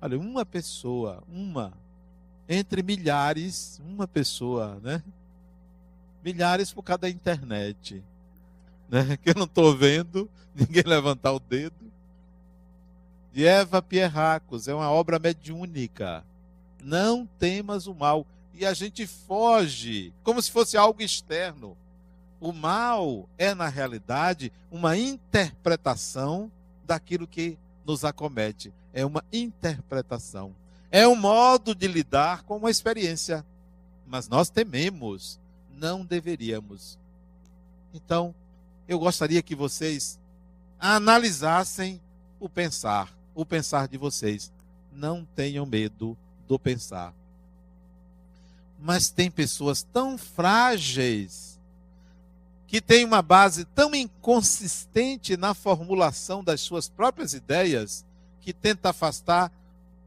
Olha, 0.00 0.18
uma 0.18 0.46
pessoa, 0.46 1.22
uma, 1.28 1.72
entre 2.48 2.82
milhares, 2.82 3.80
uma 3.86 4.08
pessoa, 4.08 4.80
né? 4.82 5.02
Milhares 6.24 6.72
por 6.72 6.82
causa 6.82 7.02
da 7.02 7.10
internet, 7.10 8.02
né? 8.88 9.16
Que 9.22 9.30
eu 9.30 9.34
não 9.34 9.44
estou 9.44 9.76
vendo 9.76 10.28
ninguém 10.54 10.82
levantar 10.84 11.32
o 11.32 11.38
dedo. 11.38 11.90
De 13.32 13.46
Eva 13.46 13.80
Pierracos, 13.80 14.66
é 14.66 14.74
uma 14.74 14.90
obra 14.90 15.18
mediúnica. 15.18 16.24
Não 16.82 17.26
temas 17.38 17.86
o 17.86 17.94
mal. 17.94 18.26
E 18.60 18.66
a 18.66 18.74
gente 18.74 19.06
foge, 19.06 20.12
como 20.22 20.40
se 20.42 20.50
fosse 20.50 20.76
algo 20.76 21.00
externo. 21.00 21.74
O 22.38 22.52
mal 22.52 23.26
é, 23.38 23.54
na 23.54 23.68
realidade, 23.68 24.52
uma 24.70 24.98
interpretação 24.98 26.52
daquilo 26.84 27.26
que 27.26 27.56
nos 27.86 28.04
acomete. 28.04 28.70
É 28.92 29.02
uma 29.02 29.24
interpretação. 29.32 30.54
É 30.90 31.08
um 31.08 31.16
modo 31.16 31.74
de 31.74 31.88
lidar 31.88 32.42
com 32.42 32.58
uma 32.58 32.70
experiência. 32.70 33.46
Mas 34.06 34.28
nós 34.28 34.50
tememos. 34.50 35.40
Não 35.74 36.04
deveríamos. 36.04 36.98
Então, 37.94 38.34
eu 38.86 38.98
gostaria 38.98 39.40
que 39.40 39.54
vocês 39.54 40.18
analisassem 40.78 41.98
o 42.38 42.46
pensar, 42.46 43.10
o 43.34 43.46
pensar 43.46 43.88
de 43.88 43.96
vocês. 43.96 44.52
Não 44.92 45.24
tenham 45.34 45.64
medo 45.64 46.14
do 46.46 46.58
pensar. 46.58 47.14
Mas 48.80 49.10
tem 49.10 49.30
pessoas 49.30 49.82
tão 49.82 50.16
frágeis 50.16 51.58
que 52.66 52.80
tem 52.80 53.04
uma 53.04 53.20
base 53.20 53.64
tão 53.64 53.94
inconsistente 53.94 55.36
na 55.36 55.54
formulação 55.54 56.42
das 56.42 56.60
suas 56.60 56.88
próprias 56.88 57.34
ideias 57.34 58.04
que 58.40 58.52
tenta 58.52 58.90
afastar 58.90 59.52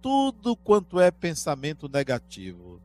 tudo 0.02 0.56
quanto 0.56 1.00
é 1.00 1.12
pensamento 1.12 1.90
negativo. 1.90 2.82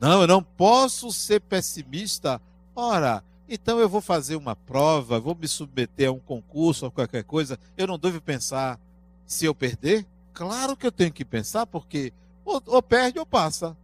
Não, 0.00 0.20
eu 0.20 0.26
não 0.26 0.42
posso 0.42 1.12
ser 1.12 1.40
pessimista. 1.40 2.40
Ora, 2.74 3.22
então 3.48 3.80
eu 3.80 3.88
vou 3.88 4.00
fazer 4.00 4.36
uma 4.36 4.54
prova, 4.54 5.18
vou 5.18 5.34
me 5.34 5.48
submeter 5.48 6.08
a 6.08 6.12
um 6.12 6.20
concurso 6.20 6.84
ou 6.84 6.90
qualquer 6.90 7.24
coisa. 7.24 7.58
Eu 7.76 7.86
não 7.86 7.98
devo 7.98 8.20
pensar 8.20 8.78
se 9.26 9.44
eu 9.44 9.54
perder? 9.54 10.06
Claro 10.32 10.76
que 10.76 10.86
eu 10.86 10.92
tenho 10.92 11.12
que 11.12 11.24
pensar, 11.24 11.66
porque 11.66 12.12
ou, 12.44 12.62
ou 12.66 12.82
perde 12.82 13.18
ou 13.18 13.26
passa. 13.26 13.76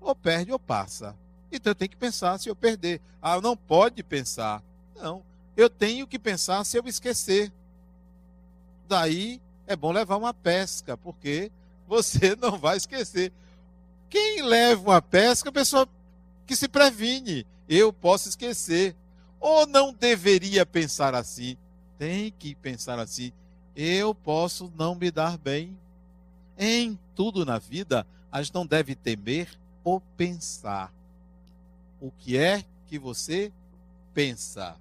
Ou 0.00 0.14
perde 0.14 0.52
ou 0.52 0.58
passa. 0.58 1.14
Então 1.52 1.70
eu 1.70 1.74
tenho 1.74 1.90
que 1.90 1.96
pensar 1.96 2.38
se 2.38 2.48
eu 2.48 2.56
perder. 2.56 3.00
Ah, 3.20 3.40
não 3.40 3.56
pode 3.56 4.02
pensar. 4.02 4.62
Não. 4.96 5.22
Eu 5.56 5.68
tenho 5.68 6.06
que 6.06 6.18
pensar 6.18 6.64
se 6.64 6.78
eu 6.78 6.86
esquecer. 6.86 7.52
Daí 8.88 9.40
é 9.66 9.76
bom 9.76 9.92
levar 9.92 10.16
uma 10.16 10.32
pesca, 10.32 10.96
porque 10.96 11.50
você 11.86 12.36
não 12.40 12.58
vai 12.58 12.76
esquecer. 12.76 13.32
Quem 14.08 14.42
leva 14.42 14.80
uma 14.80 15.02
pesca 15.02 15.48
é 15.48 15.50
a 15.50 15.52
pessoa 15.52 15.88
que 16.46 16.56
se 16.56 16.68
previne. 16.68 17.46
Eu 17.68 17.92
posso 17.92 18.28
esquecer. 18.28 18.96
Ou 19.38 19.66
não 19.66 19.92
deveria 19.92 20.66
pensar 20.66 21.14
assim. 21.14 21.56
Tem 21.98 22.32
que 22.36 22.54
pensar 22.54 22.98
assim. 22.98 23.32
Eu 23.76 24.14
posso 24.14 24.72
não 24.76 24.94
me 24.94 25.10
dar 25.10 25.38
bem. 25.38 25.76
Em 26.58 26.98
tudo 27.14 27.46
na 27.46 27.58
vida, 27.58 28.06
a 28.30 28.42
gente 28.42 28.54
não 28.54 28.66
deve 28.66 28.94
temer 28.94 29.48
ou 29.84 30.00
pensar 30.16 30.92
o 32.00 32.10
que 32.10 32.36
é 32.36 32.64
que 32.86 32.98
você 32.98 33.52
pensa. 34.14 34.76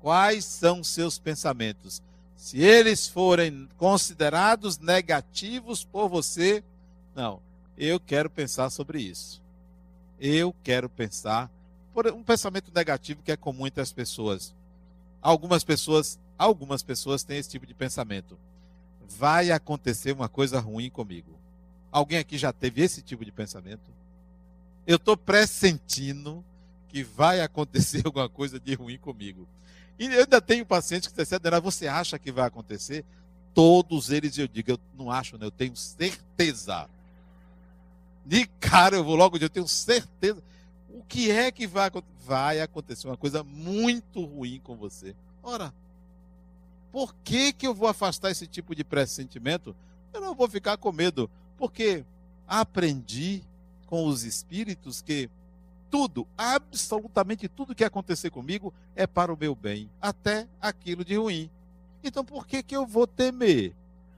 Quais 0.00 0.44
são 0.44 0.82
seus 0.82 1.18
pensamentos? 1.18 2.02
Se 2.36 2.58
eles 2.60 3.08
forem 3.08 3.68
considerados 3.76 4.78
negativos 4.78 5.84
por 5.84 6.08
você, 6.08 6.62
não, 7.14 7.40
eu 7.76 7.98
quero 7.98 8.30
pensar 8.30 8.70
sobre 8.70 9.00
isso. 9.00 9.42
Eu 10.20 10.54
quero 10.62 10.88
pensar 10.88 11.50
por 11.92 12.06
um 12.08 12.22
pensamento 12.22 12.70
negativo 12.74 13.22
que 13.22 13.32
é 13.32 13.36
comum 13.36 13.66
entre 13.66 13.80
as 13.80 13.92
pessoas. 13.92 14.54
Algumas 15.20 15.64
pessoas, 15.64 16.18
algumas 16.38 16.82
pessoas 16.82 17.24
têm 17.24 17.38
esse 17.38 17.48
tipo 17.48 17.66
de 17.66 17.74
pensamento. 17.74 18.38
Vai 19.08 19.50
acontecer 19.50 20.12
uma 20.12 20.28
coisa 20.28 20.60
ruim 20.60 20.90
comigo. 20.90 21.36
Alguém 21.90 22.18
aqui 22.18 22.36
já 22.36 22.52
teve 22.52 22.82
esse 22.82 23.00
tipo 23.00 23.24
de 23.24 23.32
pensamento? 23.32 23.95
Eu 24.86 24.96
estou 24.96 25.16
pressentindo 25.16 26.44
que 26.88 27.02
vai 27.02 27.40
acontecer 27.40 28.02
alguma 28.06 28.28
coisa 28.28 28.60
de 28.60 28.74
ruim 28.74 28.98
comigo. 28.98 29.46
E 29.98 30.06
eu 30.06 30.20
ainda 30.20 30.40
tenho 30.40 30.64
pacientes 30.64 31.08
que 31.08 31.16
disseram, 31.16 31.60
você 31.60 31.88
acha 31.88 32.18
que 32.18 32.30
vai 32.30 32.46
acontecer? 32.46 33.04
Todos 33.54 34.10
eles 34.10 34.36
eu 34.36 34.46
digo, 34.46 34.72
eu 34.72 34.80
não 34.96 35.10
acho, 35.10 35.38
né? 35.38 35.46
eu 35.46 35.50
tenho 35.50 35.74
certeza. 35.74 36.88
De 38.24 38.46
cara 38.60 38.96
eu 38.96 39.04
vou 39.04 39.16
logo 39.16 39.36
dizer, 39.36 39.46
eu 39.46 39.50
tenho 39.50 39.68
certeza. 39.68 40.42
O 40.90 41.02
que 41.02 41.30
é 41.30 41.50
que 41.50 41.66
vai 41.66 41.88
acontecer? 41.88 42.16
Vai 42.26 42.60
acontecer 42.60 43.06
uma 43.06 43.16
coisa 43.16 43.44
muito 43.44 44.24
ruim 44.24 44.60
com 44.64 44.74
você. 44.74 45.14
Ora, 45.42 45.72
por 46.90 47.14
que, 47.22 47.52
que 47.52 47.66
eu 47.66 47.72
vou 47.72 47.88
afastar 47.88 48.30
esse 48.30 48.46
tipo 48.46 48.74
de 48.74 48.82
pressentimento? 48.82 49.76
Eu 50.12 50.20
não 50.20 50.34
vou 50.34 50.48
ficar 50.48 50.76
com 50.76 50.90
medo, 50.90 51.30
porque 51.56 52.04
aprendi 52.48 53.44
com 53.86 54.06
os 54.06 54.24
espíritos 54.24 55.00
que 55.00 55.30
tudo, 55.90 56.26
absolutamente 56.36 57.48
tudo 57.48 57.74
que 57.74 57.84
acontecer 57.84 58.30
comigo 58.30 58.72
é 58.94 59.06
para 59.06 59.32
o 59.32 59.36
meu 59.36 59.54
bem, 59.54 59.88
até 60.00 60.46
aquilo 60.60 61.04
de 61.04 61.16
ruim. 61.16 61.50
Então 62.02 62.24
por 62.24 62.46
que, 62.46 62.62
que 62.62 62.76
eu 62.76 62.86
vou 62.86 63.06
temer? 63.06 63.74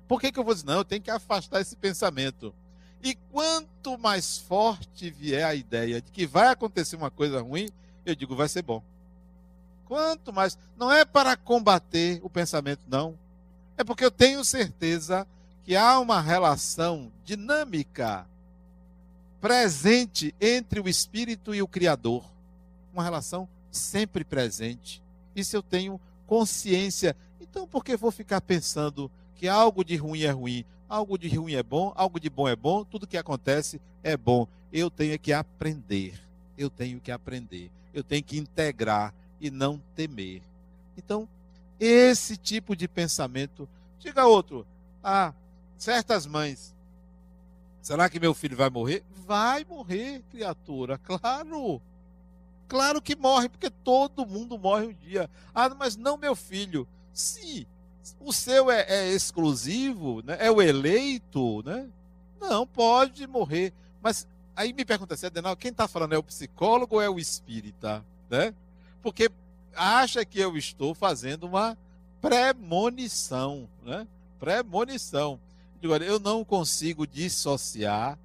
Por 0.06 0.20
que, 0.20 0.32
que 0.32 0.38
eu 0.38 0.44
vou 0.44 0.54
dizer, 0.54 0.66
não, 0.66 0.78
eu 0.78 0.84
tenho 0.84 1.02
que 1.02 1.10
afastar 1.10 1.60
esse 1.60 1.76
pensamento? 1.76 2.54
E 3.02 3.14
quanto 3.30 3.96
mais 3.98 4.38
forte 4.38 5.10
vier 5.10 5.44
a 5.44 5.54
ideia 5.54 6.00
de 6.00 6.10
que 6.10 6.26
vai 6.26 6.48
acontecer 6.48 6.96
uma 6.96 7.10
coisa 7.10 7.40
ruim, 7.40 7.70
eu 8.04 8.14
digo, 8.14 8.34
vai 8.34 8.48
ser 8.48 8.62
bom. 8.62 8.82
Quanto 9.84 10.32
mais. 10.32 10.58
Não 10.76 10.90
é 10.90 11.04
para 11.04 11.36
combater 11.36 12.20
o 12.22 12.28
pensamento, 12.28 12.80
não. 12.88 13.18
É 13.76 13.84
porque 13.84 14.04
eu 14.04 14.10
tenho 14.10 14.44
certeza 14.44 15.26
que 15.64 15.76
há 15.76 15.98
uma 15.98 16.20
relação 16.20 17.12
dinâmica 17.24 18.26
presente 19.40 20.34
entre 20.40 20.80
o 20.80 20.88
espírito 20.88 21.54
e 21.54 21.62
o 21.62 21.68
criador. 21.68 22.24
Uma 22.92 23.04
relação 23.04 23.48
sempre 23.70 24.24
presente. 24.24 25.02
Isso 25.34 25.56
eu 25.56 25.62
tenho 25.62 26.00
consciência. 26.26 27.16
Então, 27.40 27.66
por 27.66 27.84
que 27.84 27.96
vou 27.96 28.10
ficar 28.10 28.40
pensando 28.40 29.10
que 29.36 29.48
algo 29.48 29.84
de 29.84 29.96
ruim 29.96 30.22
é 30.22 30.30
ruim, 30.30 30.64
algo 30.88 31.16
de 31.16 31.28
ruim 31.28 31.54
é 31.54 31.62
bom, 31.62 31.92
algo 31.94 32.18
de 32.18 32.28
bom 32.28 32.48
é 32.48 32.56
bom, 32.56 32.84
tudo 32.84 33.06
que 33.06 33.16
acontece 33.16 33.80
é 34.02 34.16
bom? 34.16 34.46
Eu 34.72 34.90
tenho 34.90 35.18
que 35.18 35.32
aprender. 35.32 36.20
Eu 36.56 36.68
tenho 36.68 37.00
que 37.00 37.10
aprender. 37.10 37.70
Eu 37.94 38.02
tenho 38.02 38.22
que 38.22 38.36
integrar 38.36 39.14
e 39.40 39.50
não 39.50 39.80
temer. 39.94 40.42
Então, 40.96 41.28
esse 41.78 42.36
tipo 42.36 42.74
de 42.74 42.88
pensamento. 42.88 43.68
Diga 44.00 44.26
outro. 44.26 44.66
Ah, 45.02 45.32
certas 45.76 46.26
mães. 46.26 46.74
Será 47.80 48.08
que 48.08 48.20
meu 48.20 48.34
filho 48.34 48.56
vai 48.56 48.70
morrer? 48.70 49.04
Vai 49.26 49.64
morrer, 49.64 50.22
criatura, 50.30 50.98
claro. 51.04 51.80
Claro 52.66 53.00
que 53.00 53.16
morre, 53.16 53.48
porque 53.48 53.70
todo 53.70 54.26
mundo 54.26 54.58
morre 54.58 54.88
um 54.88 54.92
dia. 54.92 55.30
Ah, 55.54 55.70
mas 55.70 55.96
não 55.96 56.18
meu 56.18 56.36
filho. 56.36 56.86
Sim, 57.14 57.66
o 58.20 58.32
seu 58.32 58.70
é, 58.70 58.84
é 58.88 59.08
exclusivo, 59.08 60.22
né? 60.22 60.36
é 60.38 60.50
o 60.50 60.60
eleito, 60.60 61.62
né? 61.64 61.88
Não, 62.40 62.66
pode 62.66 63.26
morrer. 63.26 63.72
Mas 64.02 64.26
aí 64.54 64.72
me 64.72 64.84
pergunta 64.84 65.14
assim, 65.14 65.26
Adenal, 65.26 65.56
quem 65.56 65.70
está 65.70 65.88
falando 65.88 66.14
é 66.14 66.18
o 66.18 66.22
psicólogo 66.22 66.96
ou 66.96 67.02
é 67.02 67.08
o 67.08 67.18
espírita? 67.18 68.04
Né? 68.28 68.54
Porque 69.02 69.30
acha 69.74 70.24
que 70.24 70.38
eu 70.38 70.56
estou 70.56 70.94
fazendo 70.94 71.44
uma 71.44 71.76
premonição, 72.20 73.68
né? 73.84 74.06
Premonição. 74.38 75.40
Eu 75.82 76.18
não 76.18 76.44
consigo 76.44 77.06
dissociar 77.06 78.18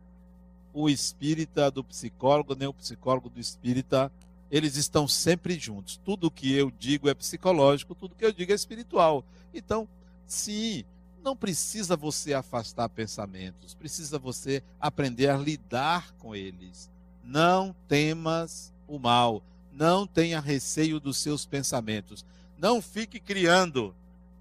o 0.74 0.90
espírita 0.90 1.70
do 1.70 1.84
psicólogo, 1.84 2.56
nem 2.56 2.68
o 2.68 2.74
psicólogo 2.74 3.30
do 3.30 3.40
espírita. 3.40 4.12
Eles 4.50 4.76
estão 4.76 5.08
sempre 5.08 5.58
juntos. 5.60 6.00
Tudo 6.04 6.32
que 6.32 6.52
eu 6.52 6.72
digo 6.72 7.08
é 7.10 7.14
psicológico, 7.14 7.96
tudo 7.96 8.16
que 8.16 8.26
eu 8.26 8.32
digo 8.32 8.52
é 8.52 8.56
espiritual. 8.56 9.24
Então, 9.54 9.88
sim, 10.26 10.84
não 11.24 11.36
precisa 11.36 11.96
você 11.96 12.34
afastar 12.34 12.90
pensamentos, 12.90 13.74
precisa 13.74 14.20
você 14.20 14.62
aprender 14.80 15.30
a 15.30 15.38
lidar 15.38 16.12
com 16.20 16.36
eles. 16.36 16.90
Não 17.24 17.74
temas 17.88 18.74
o 18.88 19.00
mal, 19.00 19.42
não 19.72 20.06
tenha 20.06 20.40
receio 20.40 21.00
dos 21.00 21.18
seus 21.18 21.46
pensamentos. 21.46 22.26
Não 22.58 22.82
fique 22.82 23.20
criando 23.20 23.96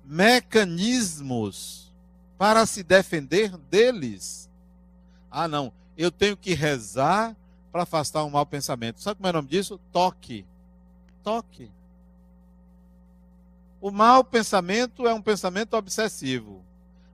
mecanismos 0.05 1.91
para 2.42 2.66
se 2.66 2.83
defender 2.83 3.57
deles. 3.57 4.50
Ah, 5.31 5.46
não, 5.46 5.72
eu 5.96 6.11
tenho 6.11 6.37
que 6.37 6.55
rezar 6.55 7.37
para 7.70 7.85
afastar 7.85 8.24
um 8.24 8.31
mau 8.31 8.44
pensamento. 8.44 9.00
Sabe 9.00 9.18
como 9.18 9.28
é 9.28 9.31
o 9.31 9.35
nome 9.35 9.46
disso? 9.46 9.78
Toque. 9.92 10.44
Toque. 11.22 11.70
O 13.81 13.92
mau 13.92 14.24
pensamento 14.24 15.07
é 15.07 15.14
um 15.14 15.22
pensamento 15.22 15.74
obsessivo. 15.74 16.64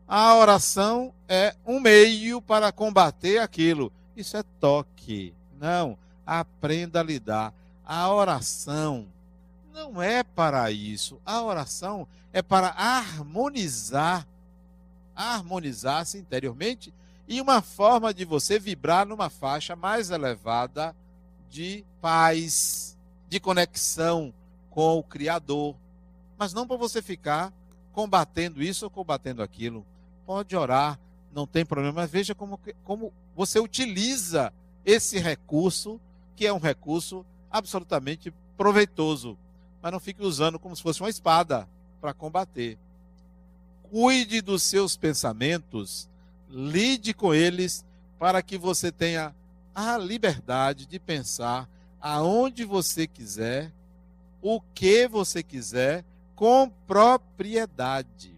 A 0.08 0.34
oração 0.34 1.12
é 1.28 1.54
um 1.66 1.78
meio 1.78 2.40
para 2.40 2.72
combater 2.72 3.36
aquilo. 3.36 3.92
Isso 4.16 4.34
é 4.34 4.42
toque. 4.58 5.34
Não, 5.60 5.98
aprenda 6.24 7.00
a 7.00 7.02
lidar. 7.02 7.52
A 7.84 8.10
oração 8.10 9.06
não 9.74 10.00
é 10.02 10.22
para 10.22 10.70
isso. 10.72 11.20
A 11.22 11.42
oração 11.42 12.08
é 12.32 12.40
para 12.40 12.68
harmonizar, 12.68 14.26
harmonizar-se 15.18 16.16
interiormente 16.16 16.94
e 17.26 17.40
uma 17.40 17.60
forma 17.60 18.14
de 18.14 18.24
você 18.24 18.58
vibrar 18.58 19.04
numa 19.04 19.28
faixa 19.28 19.74
mais 19.74 20.10
elevada 20.10 20.94
de 21.50 21.84
paz, 22.00 22.96
de 23.28 23.40
conexão 23.40 24.32
com 24.70 24.96
o 24.96 25.02
Criador. 25.02 25.74
Mas 26.38 26.54
não 26.54 26.66
para 26.66 26.76
você 26.76 27.02
ficar 27.02 27.52
combatendo 27.92 28.62
isso 28.62 28.84
ou 28.84 28.90
combatendo 28.90 29.42
aquilo. 29.42 29.84
Pode 30.24 30.54
orar, 30.54 30.98
não 31.32 31.46
tem 31.46 31.66
problema. 31.66 31.92
Mas 32.02 32.10
veja 32.10 32.34
como, 32.34 32.60
como 32.84 33.12
você 33.34 33.58
utiliza 33.58 34.52
esse 34.84 35.18
recurso, 35.18 36.00
que 36.36 36.46
é 36.46 36.52
um 36.52 36.58
recurso 36.58 37.26
absolutamente 37.50 38.32
proveitoso. 38.56 39.36
Mas 39.82 39.92
não 39.92 40.00
fique 40.00 40.22
usando 40.22 40.58
como 40.58 40.76
se 40.76 40.82
fosse 40.82 41.00
uma 41.00 41.10
espada 41.10 41.68
para 42.00 42.14
combater. 42.14 42.78
Cuide 43.90 44.42
dos 44.42 44.62
seus 44.62 44.96
pensamentos, 44.96 46.08
lide 46.50 47.14
com 47.14 47.32
eles 47.34 47.84
para 48.18 48.42
que 48.42 48.58
você 48.58 48.92
tenha 48.92 49.34
a 49.74 49.96
liberdade 49.96 50.84
de 50.86 50.98
pensar 50.98 51.68
aonde 52.00 52.64
você 52.64 53.06
quiser, 53.06 53.72
o 54.42 54.60
que 54.60 55.08
você 55.08 55.42
quiser, 55.42 56.04
com 56.36 56.70
propriedade. 56.86 58.32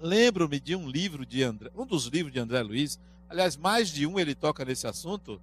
Lembro-me 0.00 0.60
de 0.60 0.76
um 0.76 0.88
livro 0.88 1.24
de 1.24 1.42
André, 1.42 1.70
um 1.74 1.86
dos 1.86 2.06
livros 2.06 2.32
de 2.32 2.38
André 2.38 2.62
Luiz, 2.62 2.98
aliás, 3.28 3.56
mais 3.56 3.88
de 3.88 4.06
um 4.06 4.18
ele 4.18 4.34
toca 4.34 4.64
nesse 4.64 4.86
assunto, 4.86 5.40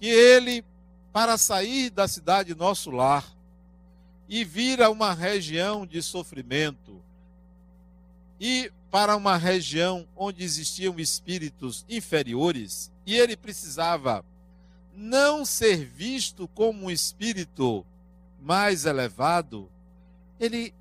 que 0.00 0.06
ele, 0.06 0.64
para 1.12 1.36
sair 1.36 1.90
da 1.90 2.08
cidade 2.08 2.54
nosso 2.54 2.90
lar, 2.90 3.24
e 4.28 4.42
vir 4.44 4.82
a 4.82 4.88
uma 4.88 5.12
região 5.12 5.86
de 5.86 6.00
sofrimento 6.00 7.03
e 8.46 8.70
para 8.90 9.16
uma 9.16 9.38
região 9.38 10.06
onde 10.14 10.44
existiam 10.44 11.00
espíritos 11.00 11.82
inferiores, 11.88 12.92
e 13.06 13.14
ele 13.16 13.38
precisava 13.38 14.22
não 14.94 15.46
ser 15.46 15.86
visto 15.86 16.46
como 16.48 16.84
um 16.84 16.90
espírito 16.90 17.86
mais 18.42 18.84
elevado, 18.84 19.66
ele 20.38 20.74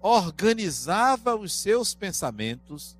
organizava 0.00 1.36
os 1.36 1.52
seus 1.52 1.92
pensamentos 1.92 2.96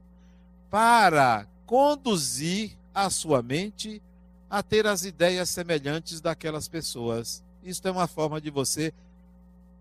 para 0.69 1.47
conduzir 1.65 2.77
a 2.95 3.09
sua 3.09 3.43
mente 3.43 4.03
a 4.51 4.63
ter 4.63 4.87
as 4.87 5.07
ideias 5.07 5.49
semelhantes 5.49 6.21
daquelas 6.21 6.69
pessoas. 6.69 7.43
Isso 7.65 7.89
é 7.89 7.91
uma 7.91 8.07
forma 8.07 8.39
de 8.39 8.51
você 8.51 8.93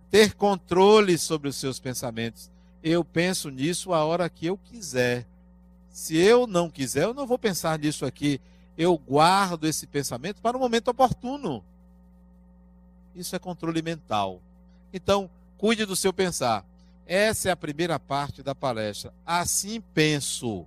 ter 0.10 0.34
controle 0.34 1.17
sobre 1.17 1.50
os 1.50 1.58
seus 1.58 1.78
pensamentos. 1.78 2.50
Eu 2.89 3.04
penso 3.04 3.50
nisso 3.50 3.93
a 3.93 4.06
hora 4.06 4.30
que 4.30 4.45
eu 4.45 4.58
quiser. 4.58 5.28
Se 5.91 6.15
eu 6.15 6.47
não 6.47 6.69
quiser, 6.69 7.04
eu 7.04 7.13
não 7.13 7.28
vou 7.28 7.38
pensar 7.38 7.78
nisso 7.78 8.06
aqui. 8.06 8.39
Eu 8.78 8.97
guardo 8.97 9.67
esse 9.67 9.86
pensamento 9.86 10.41
para 10.41 10.56
o 10.56 10.60
momento 10.60 10.88
oportuno. 10.88 11.62
Isso 13.13 13.36
é 13.36 13.39
controle 13.39 13.82
mental. 13.82 14.41
Então, 14.93 15.30
cuide 15.58 15.86
do 15.86 15.97
seu 15.97 16.13
pensar. 16.13 16.63
Essa 17.06 17.50
é 17.50 17.52
a 17.52 17.58
primeira 17.58 18.00
parte 18.00 18.41
da 18.41 18.56
palestra. 18.56 19.13
Assim 19.26 19.82
penso. 19.93 20.65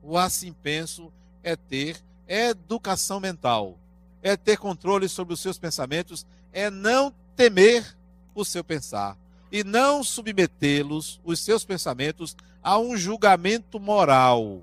O 0.00 0.16
assim 0.16 0.52
penso 0.52 1.12
é 1.42 1.56
ter 1.56 2.00
educação 2.28 3.18
mental, 3.18 3.76
é 4.22 4.36
ter 4.36 4.56
controle 4.58 5.08
sobre 5.08 5.34
os 5.34 5.40
seus 5.40 5.58
pensamentos, 5.58 6.24
é 6.52 6.70
não 6.70 7.12
temer 7.36 7.96
o 8.32 8.44
seu 8.44 8.62
pensar 8.62 9.16
e 9.52 9.62
não 9.62 10.02
submetê-los, 10.02 11.20
os 11.22 11.38
seus 11.38 11.62
pensamentos, 11.62 12.34
a 12.62 12.78
um 12.78 12.96
julgamento 12.96 13.78
moral. 13.78 14.62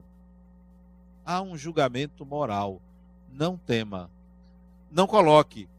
A 1.24 1.40
um 1.44 1.56
julgamento 1.56 2.26
moral. 2.26 2.82
Não 3.32 3.56
tema. 3.56 4.10
Não 4.92 5.06
coloque. 5.06 5.70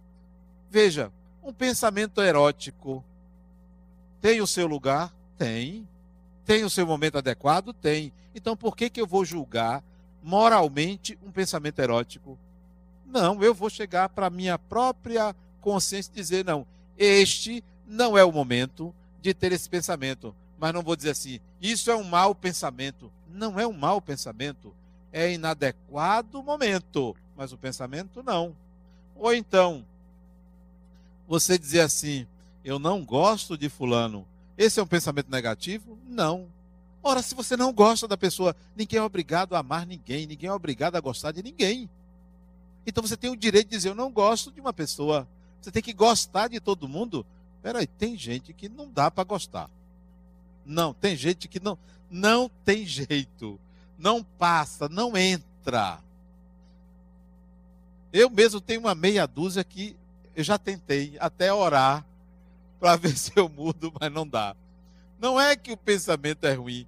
Veja, 0.71 1.11
um 1.43 1.53
pensamento 1.53 2.23
erótico 2.23 3.05
tem 4.21 4.41
o 4.41 4.47
seu 4.47 4.69
lugar? 4.69 5.13
Tem. 5.37 5.89
Tem 6.47 6.63
o 6.63 6.71
seu 6.71 6.87
momento 6.87 7.19
adequado? 7.19 7.73
Tem. 7.73 8.13
Então 8.33 8.57
por 8.57 8.77
que, 8.77 8.89
que 8.89 9.01
eu 9.01 9.09
vou 9.09 9.25
julgar 9.25 9.83
moralmente 10.23 11.19
um 11.27 11.33
pensamento 11.33 11.81
erótico? 11.81 12.39
Não, 13.05 13.43
eu 13.43 13.53
vou 13.53 13.69
chegar 13.69 14.09
para 14.11 14.31
minha 14.31 14.57
própria 14.57 15.35
consciência 15.61 16.13
e 16.13 16.15
dizer: 16.15 16.45
não, 16.45 16.65
este 16.97 17.65
não 17.85 18.17
é 18.17 18.25
o 18.25 18.31
momento 18.31 18.95
de 19.21 19.35
ter 19.35 19.53
esse 19.53 19.69
pensamento. 19.69 20.35
Mas 20.59 20.75
não 20.75 20.83
vou 20.83 20.97
dizer 20.97 21.11
assim, 21.11 21.41
isso 21.61 21.91
é 21.91 21.97
um 21.97 22.05
mau 22.05 22.35
pensamento. 22.35 23.11
Não 23.33 23.59
é 23.59 23.67
um 23.67 23.73
mau 23.73 24.01
pensamento, 24.01 24.75
é 25.13 25.33
inadequado 25.33 26.43
momento, 26.43 27.17
mas 27.37 27.53
o 27.53 27.57
pensamento 27.57 28.23
não. 28.23 28.55
Ou 29.17 29.33
então, 29.35 29.85
você 31.29 31.57
dizer 31.57 31.81
assim, 31.81 32.27
eu 32.65 32.79
não 32.79 33.05
gosto 33.05 33.57
de 33.57 33.69
fulano. 33.69 34.27
Esse 34.59 34.81
é 34.81 34.83
um 34.83 34.87
pensamento 34.87 35.31
negativo? 35.31 35.97
Não. 36.07 36.49
Ora, 37.03 37.23
se 37.23 37.35
você 37.35 37.57
não 37.57 37.73
gosta 37.73 38.07
da 38.07 38.17
pessoa, 38.17 38.55
ninguém 38.77 38.99
é 38.99 39.03
obrigado 39.03 39.55
a 39.55 39.61
amar 39.61 39.87
ninguém, 39.87 40.27
ninguém 40.27 40.51
é 40.51 40.53
obrigado 40.53 40.97
a 40.97 41.01
gostar 41.01 41.33
de 41.33 41.43
ninguém. 41.43 41.89
Então 42.87 43.03
você 43.03 43.17
tem 43.17 43.31
o 43.31 43.37
direito 43.37 43.69
de 43.69 43.77
dizer, 43.77 43.91
eu 43.91 43.95
não 43.95 44.11
gosto 44.11 44.51
de 44.51 44.61
uma 44.61 44.73
pessoa. 44.73 45.27
Você 45.61 45.71
tem 45.71 45.83
que 45.83 45.93
gostar 45.93 46.49
de 46.49 46.61
todo 46.61 46.89
mundo, 46.89 47.25
Peraí, 47.63 47.87
tem 47.87 48.17
gente 48.17 48.53
que 48.53 48.69
não 48.69 48.91
dá 48.91 49.11
para 49.11 49.25
gostar. 49.25 49.71
Não, 50.65 50.95
tem 50.95 51.17
gente 51.17 51.49
que 51.49 51.61
não, 51.61 51.79
não 52.11 52.51
tem 52.65 52.87
jeito. 52.87 53.59
Não 53.99 54.23
passa, 54.23 54.89
não 54.89 55.17
entra. 55.17 56.01
Eu 58.13 58.31
mesmo 58.31 58.61
tenho 58.61 58.81
uma 58.81 58.95
meia 58.95 59.27
dúzia 59.27 59.63
que 59.63 59.97
eu 60.35 60.43
já 60.43 60.59
tentei 60.59 61.17
até 61.21 61.53
orar 61.53 62.05
para 62.79 62.97
ver 62.97 63.17
se 63.17 63.33
eu 63.37 63.49
mudo, 63.49 63.93
mas 64.01 64.11
não 64.11 64.27
dá. 64.27 64.57
Não 65.19 65.39
é 65.39 65.55
que 65.55 65.71
o 65.71 65.77
pensamento 65.77 66.47
é 66.47 66.55
ruim, 66.55 66.87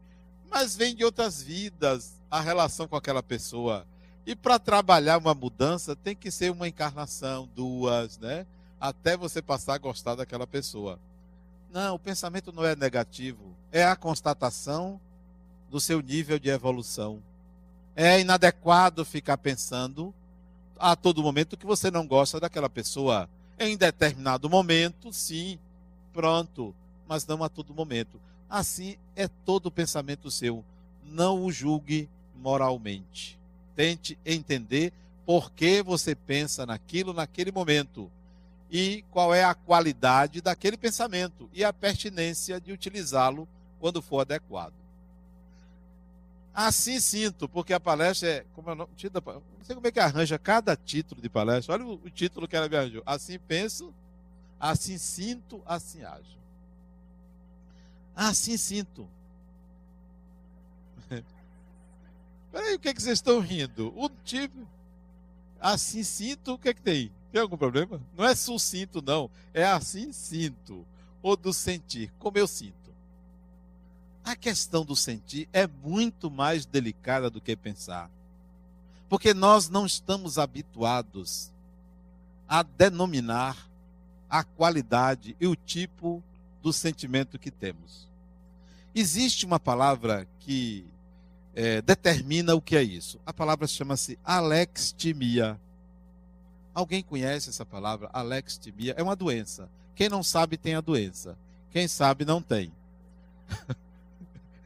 mas 0.50 0.74
vem 0.74 0.94
de 0.94 1.04
outras 1.04 1.42
vidas 1.42 2.14
a 2.30 2.40
relação 2.40 2.88
com 2.88 2.96
aquela 2.96 3.22
pessoa. 3.22 3.86
E 4.24 4.34
para 4.34 4.58
trabalhar 4.58 5.18
uma 5.18 5.34
mudança 5.34 5.94
tem 5.94 6.16
que 6.16 6.30
ser 6.30 6.50
uma 6.50 6.66
encarnação, 6.66 7.48
duas, 7.54 8.18
né? 8.18 8.46
Até 8.82 9.16
você 9.16 9.40
passar 9.40 9.74
a 9.74 9.78
gostar 9.78 10.16
daquela 10.16 10.44
pessoa. 10.44 10.98
Não, 11.72 11.94
o 11.94 11.98
pensamento 12.00 12.52
não 12.52 12.64
é 12.64 12.74
negativo, 12.74 13.54
é 13.70 13.84
a 13.84 13.94
constatação 13.94 15.00
do 15.70 15.78
seu 15.78 16.00
nível 16.00 16.36
de 16.36 16.48
evolução. 16.48 17.22
É 17.94 18.18
inadequado 18.18 19.04
ficar 19.04 19.38
pensando 19.38 20.12
a 20.80 20.96
todo 20.96 21.22
momento 21.22 21.56
que 21.56 21.64
você 21.64 21.92
não 21.92 22.04
gosta 22.04 22.40
daquela 22.40 22.68
pessoa. 22.68 23.30
Em 23.56 23.76
determinado 23.76 24.50
momento, 24.50 25.12
sim, 25.12 25.60
pronto, 26.12 26.74
mas 27.06 27.24
não 27.24 27.44
a 27.44 27.48
todo 27.48 27.72
momento. 27.72 28.20
Assim 28.50 28.96
é 29.14 29.28
todo 29.28 29.70
pensamento 29.70 30.28
seu. 30.28 30.64
Não 31.04 31.44
o 31.44 31.52
julgue 31.52 32.08
moralmente. 32.34 33.38
Tente 33.76 34.18
entender 34.26 34.92
por 35.24 35.52
que 35.52 35.84
você 35.84 36.16
pensa 36.16 36.66
naquilo 36.66 37.12
naquele 37.12 37.52
momento 37.52 38.10
e 38.72 39.04
qual 39.10 39.34
é 39.34 39.44
a 39.44 39.54
qualidade 39.54 40.40
daquele 40.40 40.78
pensamento 40.78 41.50
e 41.52 41.62
a 41.62 41.74
pertinência 41.74 42.58
de 42.58 42.72
utilizá-lo 42.72 43.46
quando 43.78 44.00
for 44.00 44.20
adequado. 44.20 44.72
Assim 46.54 46.98
sinto, 46.98 47.46
porque 47.46 47.74
a 47.74 47.80
palestra 47.80 48.28
é. 48.28 48.46
Como 48.54 48.70
é 48.70 48.72
o 48.72 48.74
nome? 48.74 48.90
Não 48.90 49.64
sei 49.64 49.74
como 49.74 49.86
é 49.86 49.92
que 49.92 50.00
arranja 50.00 50.38
cada 50.38 50.74
título 50.74 51.20
de 51.20 51.28
palestra. 51.28 51.74
Olha 51.74 51.84
o, 51.84 51.94
o 51.94 52.10
título 52.10 52.48
que 52.48 52.56
ela 52.56 52.68
me 52.68 52.76
arranjou. 52.76 53.02
Assim 53.04 53.38
penso, 53.38 53.92
assim 54.58 54.96
sinto, 54.96 55.62
assim 55.66 56.02
ajo. 56.02 56.38
Assim 58.16 58.56
sinto. 58.56 59.06
Peraí, 62.50 62.74
o 62.74 62.78
que, 62.78 62.88
é 62.88 62.94
que 62.94 63.02
vocês 63.02 63.18
estão 63.18 63.38
rindo? 63.38 63.92
O 63.96 64.08
tipo. 64.08 64.66
Assim 65.60 66.02
sinto, 66.02 66.54
o 66.54 66.58
que 66.58 66.70
é 66.70 66.74
que 66.74 66.82
tem? 66.82 67.12
Tem 67.32 67.40
algum 67.40 67.56
problema? 67.56 68.00
Não 68.16 68.26
é 68.26 68.34
sucinto, 68.34 69.00
não. 69.00 69.30
É 69.54 69.64
assim 69.64 70.12
sinto. 70.12 70.86
Ou 71.22 71.34
do 71.34 71.52
sentir, 71.52 72.12
como 72.18 72.36
eu 72.36 72.46
sinto. 72.46 72.92
A 74.22 74.36
questão 74.36 74.84
do 74.84 74.94
sentir 74.94 75.48
é 75.52 75.66
muito 75.66 76.30
mais 76.30 76.66
delicada 76.66 77.30
do 77.30 77.40
que 77.40 77.56
pensar. 77.56 78.10
Porque 79.08 79.32
nós 79.32 79.68
não 79.68 79.86
estamos 79.86 80.38
habituados 80.38 81.50
a 82.48 82.62
denominar 82.62 83.68
a 84.28 84.44
qualidade 84.44 85.34
e 85.40 85.46
o 85.46 85.56
tipo 85.56 86.22
do 86.62 86.72
sentimento 86.72 87.38
que 87.38 87.50
temos. 87.50 88.08
Existe 88.94 89.46
uma 89.46 89.58
palavra 89.58 90.28
que 90.38 90.86
é, 91.54 91.82
determina 91.82 92.54
o 92.54 92.60
que 92.60 92.76
é 92.76 92.82
isso. 92.82 93.18
A 93.24 93.32
palavra 93.32 93.66
chama-se 93.66 94.18
alextimia. 94.24 95.58
Alguém 96.74 97.02
conhece 97.02 97.50
essa 97.50 97.66
palavra? 97.66 98.08
Alextimia 98.12 98.94
é 98.96 99.02
uma 99.02 99.16
doença. 99.16 99.68
Quem 99.94 100.08
não 100.08 100.22
sabe 100.22 100.56
tem 100.56 100.74
a 100.74 100.80
doença. 100.80 101.36
Quem 101.70 101.86
sabe 101.86 102.24
não 102.24 102.40
tem. 102.40 102.72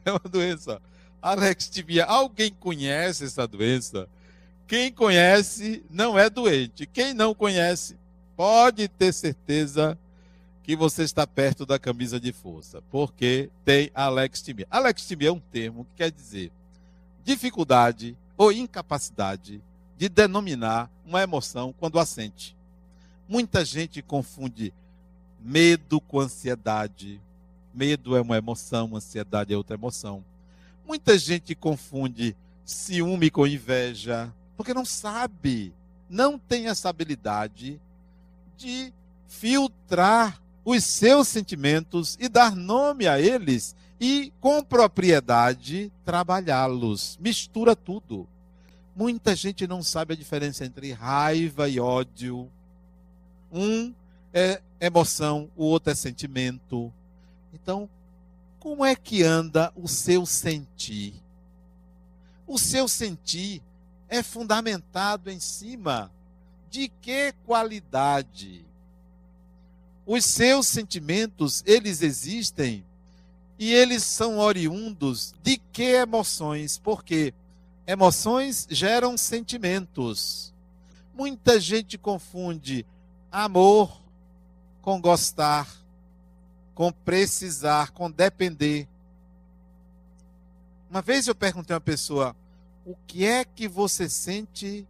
é 0.05 0.11
uma 0.11 0.19
doença. 0.19 0.81
Alextimia. 1.21 2.05
Alguém 2.05 2.51
conhece 2.51 3.25
essa 3.25 3.47
doença? 3.47 4.07
Quem 4.67 4.91
conhece 4.91 5.83
não 5.89 6.17
é 6.17 6.29
doente. 6.29 6.85
Quem 6.85 7.13
não 7.13 7.33
conhece 7.33 7.97
pode 8.35 8.87
ter 8.87 9.13
certeza 9.13 9.97
que 10.63 10.75
você 10.75 11.03
está 11.03 11.25
perto 11.25 11.65
da 11.65 11.79
camisa 11.79 12.19
de 12.19 12.33
força, 12.33 12.83
porque 12.91 13.49
tem 13.63 13.89
alextimia. 13.95 14.67
Alextimia 14.69 15.29
é 15.29 15.31
um 15.31 15.39
termo 15.39 15.85
que 15.85 15.91
quer 15.95 16.11
dizer 16.11 16.51
dificuldade 17.23 18.17
ou 18.37 18.51
incapacidade 18.51 19.61
de 19.97 20.07
denominar 20.07 20.89
uma 21.05 21.21
emoção 21.21 21.73
quando 21.77 21.99
a 21.99 22.05
sente. 22.05 22.55
Muita 23.27 23.65
gente 23.65 24.01
confunde 24.01 24.73
medo 25.39 25.99
com 25.99 26.19
ansiedade. 26.19 27.19
Medo 27.73 28.15
é 28.15 28.21
uma 28.21 28.37
emoção, 28.37 28.95
ansiedade 28.95 29.53
é 29.53 29.57
outra 29.57 29.75
emoção. 29.75 30.23
Muita 30.85 31.17
gente 31.17 31.53
confunde 31.55 32.35
ciúme 32.63 33.29
com 33.29 33.45
inveja, 33.47 34.33
porque 34.55 34.73
não 34.73 34.85
sabe, 34.85 35.73
não 36.09 36.37
tem 36.37 36.67
essa 36.67 36.89
habilidade 36.89 37.79
de 38.57 38.93
filtrar 39.27 40.41
os 40.63 40.83
seus 40.83 41.27
sentimentos 41.27 42.17
e 42.19 42.27
dar 42.27 42.55
nome 42.55 43.07
a 43.07 43.19
eles 43.19 43.75
e, 43.99 44.31
com 44.39 44.63
propriedade, 44.63 45.91
trabalhá-los. 46.03 47.17
Mistura 47.21 47.75
tudo. 47.75 48.27
Muita 48.97 49.35
gente 49.35 49.67
não 49.67 49.83
sabe 49.83 50.15
a 50.15 50.17
diferença 50.17 50.65
entre 50.65 50.91
raiva 50.91 51.69
e 51.69 51.79
ódio. 51.79 52.49
Um 53.53 53.93
é 54.33 54.59
emoção, 54.81 55.51
o 55.55 55.65
outro 55.65 55.91
é 55.91 55.95
sentimento. 55.95 56.91
Então, 57.53 57.87
como 58.59 58.83
é 58.83 58.95
que 58.95 59.21
anda 59.21 59.71
o 59.75 59.87
seu 59.87 60.25
sentir? 60.25 61.13
O 62.47 62.57
seu 62.57 62.87
sentir 62.87 63.61
é 64.09 64.23
fundamentado 64.23 65.29
em 65.29 65.39
cima 65.39 66.11
de 66.67 66.89
que 66.99 67.35
qualidade? 67.45 68.65
Os 70.07 70.25
seus 70.25 70.65
sentimentos, 70.65 71.61
eles 71.67 72.01
existem 72.01 72.83
e 73.59 73.71
eles 73.71 74.03
são 74.03 74.39
oriundos 74.39 75.35
de 75.43 75.57
que 75.71 75.83
emoções? 75.83 76.79
Porque 76.79 77.31
emoções 77.87 78.67
geram 78.69 79.17
sentimentos. 79.17 80.53
Muita 81.15 81.59
gente 81.59 81.97
confunde 81.97 82.85
amor 83.31 83.99
com 84.81 84.99
gostar, 84.99 85.67
com 86.75 86.91
precisar, 86.91 87.91
com 87.91 88.11
depender. 88.11 88.87
Uma 90.89 91.01
vez 91.01 91.27
eu 91.27 91.33
perguntei 91.33 91.73
a 91.73 91.77
uma 91.77 91.81
pessoa: 91.81 92.35
o 92.85 92.95
que 93.07 93.25
é 93.25 93.45
que 93.45 93.67
você 93.67 94.09
sente 94.09 94.85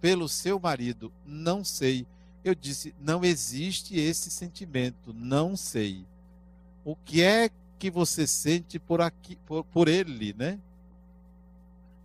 pelo 0.00 0.28
seu 0.28 0.58
marido? 0.58 1.12
Não 1.24 1.64
sei. 1.64 2.06
Eu 2.44 2.54
disse: 2.54 2.94
não 3.00 3.24
existe 3.24 3.98
esse 3.98 4.30
sentimento, 4.30 5.14
não 5.14 5.56
sei. 5.56 6.04
O 6.84 6.94
que 6.96 7.22
é 7.22 7.50
que 7.78 7.90
você 7.90 8.26
sente 8.26 8.78
por 8.78 9.00
aqui, 9.00 9.36
por, 9.46 9.64
por 9.64 9.88
ele, 9.88 10.34
né? 10.36 10.58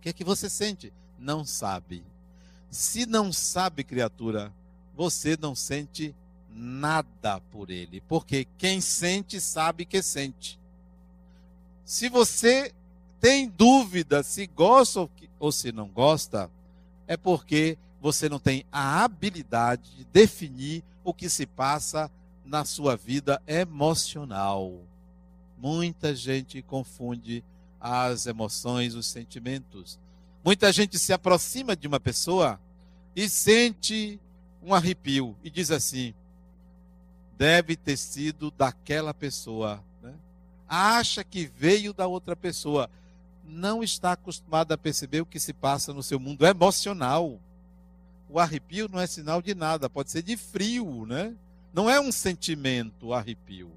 Que 0.04 0.10
é 0.10 0.12
que 0.12 0.22
você 0.22 0.50
sente? 0.50 0.92
Não 1.18 1.46
sabe. 1.46 2.04
Se 2.70 3.06
não 3.06 3.32
sabe, 3.32 3.82
criatura, 3.82 4.52
você 4.94 5.34
não 5.34 5.54
sente 5.54 6.14
nada 6.54 7.40
por 7.50 7.70
ele, 7.70 8.02
porque 8.02 8.46
quem 8.58 8.82
sente 8.82 9.40
sabe 9.40 9.86
que 9.86 10.02
sente. 10.02 10.58
Se 11.86 12.10
você 12.10 12.74
tem 13.18 13.48
dúvida 13.48 14.22
se 14.22 14.46
gosta 14.46 15.08
ou 15.40 15.50
se 15.50 15.72
não 15.72 15.88
gosta, 15.88 16.50
é 17.06 17.16
porque 17.16 17.78
você 17.98 18.28
não 18.28 18.38
tem 18.38 18.66
a 18.70 19.04
habilidade 19.04 19.90
de 19.96 20.04
definir 20.04 20.84
o 21.02 21.14
que 21.14 21.30
se 21.30 21.46
passa 21.46 22.10
na 22.44 22.66
sua 22.66 22.94
vida 22.94 23.40
emocional. 23.46 24.70
Muita 25.56 26.14
gente 26.14 26.60
confunde 26.60 27.42
as 27.84 28.24
emoções, 28.24 28.94
os 28.94 29.06
sentimentos. 29.06 29.98
Muita 30.42 30.72
gente 30.72 30.98
se 30.98 31.12
aproxima 31.12 31.76
de 31.76 31.86
uma 31.86 32.00
pessoa 32.00 32.58
e 33.14 33.28
sente 33.28 34.18
um 34.62 34.72
arrepio 34.72 35.36
e 35.44 35.50
diz 35.50 35.70
assim: 35.70 36.14
deve 37.36 37.76
ter 37.76 37.98
sido 37.98 38.50
daquela 38.50 39.12
pessoa. 39.12 39.84
Né? 40.02 40.14
Acha 40.66 41.22
que 41.22 41.44
veio 41.44 41.92
da 41.92 42.06
outra 42.06 42.34
pessoa. 42.34 42.88
Não 43.46 43.82
está 43.82 44.12
acostumado 44.12 44.72
a 44.72 44.78
perceber 44.78 45.20
o 45.20 45.26
que 45.26 45.38
se 45.38 45.52
passa 45.52 45.92
no 45.92 46.02
seu 46.02 46.18
mundo 46.18 46.46
emocional. 46.46 47.38
O 48.30 48.40
arrepio 48.40 48.88
não 48.88 48.98
é 48.98 49.06
sinal 49.06 49.42
de 49.42 49.54
nada, 49.54 49.90
pode 49.90 50.10
ser 50.10 50.22
de 50.22 50.38
frio, 50.38 51.04
né? 51.04 51.34
Não 51.74 51.90
é 51.90 52.00
um 52.00 52.10
sentimento, 52.10 53.12
arrepio 53.12 53.70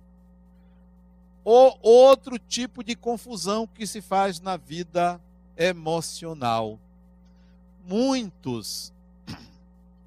ou 1.50 1.80
outro 1.82 2.38
tipo 2.38 2.84
de 2.84 2.94
confusão 2.94 3.66
que 3.66 3.88
se 3.88 4.02
faz 4.02 4.42
na 4.42 4.58
vida 4.58 5.18
emocional. 5.56 6.78
Muitos 7.88 8.92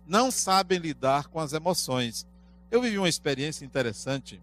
não 0.06 0.30
sabem 0.30 0.78
lidar 0.78 1.28
com 1.28 1.40
as 1.40 1.54
emoções. 1.54 2.26
Eu 2.70 2.82
vivi 2.82 2.98
uma 2.98 3.08
experiência 3.08 3.64
interessante 3.64 4.38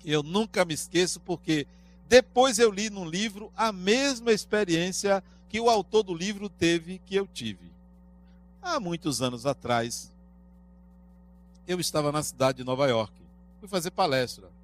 que 0.00 0.10
eu 0.10 0.22
nunca 0.22 0.66
me 0.66 0.74
esqueço, 0.74 1.18
porque 1.18 1.66
depois 2.10 2.58
eu 2.58 2.70
li 2.70 2.90
num 2.90 3.08
livro 3.08 3.50
a 3.56 3.72
mesma 3.72 4.32
experiência 4.32 5.24
que 5.48 5.62
o 5.62 5.70
autor 5.70 6.02
do 6.02 6.14
livro 6.14 6.50
teve 6.50 7.00
que 7.06 7.14
eu 7.16 7.26
tive. 7.26 7.72
Há 8.60 8.78
muitos 8.78 9.22
anos 9.22 9.46
atrás, 9.46 10.12
eu 11.66 11.80
estava 11.80 12.12
na 12.12 12.22
cidade 12.22 12.58
de 12.58 12.64
Nova 12.64 12.86
York. 12.86 13.14
Fui 13.60 13.66
fazer 13.66 13.90
palestra. 13.92 14.59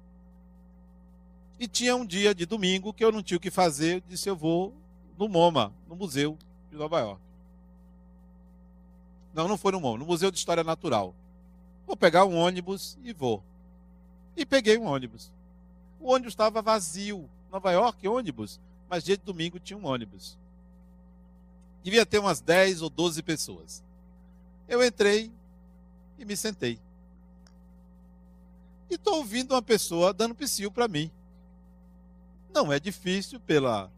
E 1.59 1.67
tinha 1.67 1.95
um 1.95 2.05
dia 2.05 2.35
de 2.35 2.45
domingo 2.45 2.93
que 2.93 3.03
eu 3.03 3.11
não 3.11 3.23
tinha 3.23 3.37
o 3.37 3.41
que 3.41 3.49
fazer, 3.49 3.95
eu 3.95 4.03
disse: 4.07 4.29
eu 4.29 4.35
vou 4.35 4.73
no 5.17 5.27
MoMA, 5.27 5.73
no 5.87 5.95
Museu 5.95 6.37
de 6.69 6.77
Nova 6.77 6.99
York. 6.99 7.21
Não, 9.33 9.47
não 9.47 9.57
foi 9.57 9.71
no 9.71 9.79
MoMA, 9.79 9.99
no 9.99 10.05
Museu 10.05 10.31
de 10.31 10.37
História 10.37 10.63
Natural. 10.63 11.13
Vou 11.85 11.95
pegar 11.95 12.25
um 12.25 12.35
ônibus 12.35 12.97
e 13.03 13.13
vou. 13.13 13.43
E 14.35 14.45
peguei 14.45 14.77
um 14.77 14.85
ônibus. 14.85 15.31
O 15.99 16.11
ônibus 16.11 16.33
estava 16.33 16.61
vazio. 16.61 17.29
Nova 17.51 17.71
York, 17.71 18.07
ônibus, 18.07 18.59
mas 18.89 19.03
dia 19.03 19.17
de 19.17 19.23
domingo 19.23 19.59
tinha 19.59 19.77
um 19.77 19.85
ônibus. 19.85 20.37
Devia 21.81 22.05
ter 22.05 22.19
umas 22.19 22.41
10 22.41 22.81
ou 22.81 22.89
12 22.89 23.23
pessoas. 23.23 23.83
Eu 24.67 24.85
entrei 24.85 25.31
e 26.19 26.25
me 26.25 26.35
sentei. 26.35 26.77
E 28.89 28.95
estou 28.95 29.17
ouvindo 29.17 29.53
uma 29.53 29.61
pessoa 29.61 30.13
dando 30.13 30.35
psiu 30.35 30.69
para 30.69 30.87
mim. 30.87 31.09
Não 32.53 32.71
é 32.71 32.79
difícil 32.79 33.39
pela. 33.39 33.91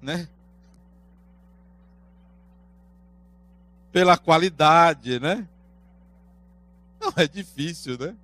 Né? 0.00 0.28
Pela 3.92 4.16
qualidade, 4.16 5.18
né? 5.18 5.48
Não 7.00 7.12
é 7.16 7.26
difícil, 7.26 7.98
né? 7.98 8.16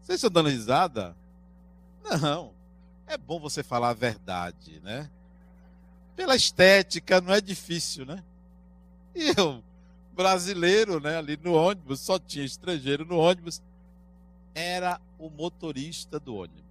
Vocês 0.00 0.16
estão 0.16 0.30
dando 0.30 0.50
risada? 0.50 1.16
Não. 2.20 2.52
É 3.06 3.16
bom 3.16 3.38
você 3.38 3.62
falar 3.62 3.90
a 3.90 3.94
verdade, 3.94 4.80
né? 4.80 5.10
Pela 6.16 6.36
estética, 6.36 7.20
não 7.20 7.32
é 7.32 7.40
difícil, 7.40 8.06
né? 8.06 8.22
E 9.14 9.32
eu, 9.36 9.62
brasileiro, 10.14 11.00
né, 11.00 11.16
ali 11.16 11.38
no 11.42 11.52
ônibus, 11.52 12.00
só 12.00 12.18
tinha 12.18 12.44
estrangeiro 12.44 13.04
no 13.04 13.16
ônibus, 13.16 13.62
era 14.54 15.00
o 15.18 15.28
motorista 15.28 16.18
do 16.18 16.36
ônibus. 16.36 16.63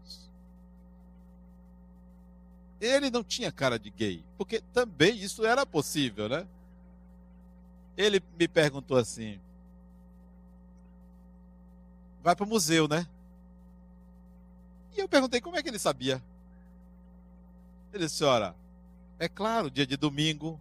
Ele 2.79 3.09
não 3.09 3.23
tinha 3.23 3.51
cara 3.51 3.79
de 3.79 3.89
gay, 3.89 4.23
porque 4.37 4.61
também 4.73 5.15
isso 5.17 5.45
era 5.45 5.65
possível, 5.65 6.27
né? 6.27 6.47
Ele 7.95 8.21
me 8.37 8.47
perguntou 8.47 8.97
assim: 8.97 9.39
vai 12.21 12.35
para 12.35 12.45
o 12.45 12.49
museu, 12.49 12.87
né? 12.87 13.07
E 14.95 14.99
eu 14.99 15.07
perguntei 15.07 15.41
como 15.41 15.55
é 15.55 15.63
que 15.63 15.69
ele 15.69 15.79
sabia. 15.79 16.21
Ele 17.93 18.05
disse: 18.05 18.17
Senhora, 18.17 18.55
é 19.19 19.27
claro, 19.27 19.69
dia 19.69 19.85
de 19.85 19.97
domingo, 19.97 20.59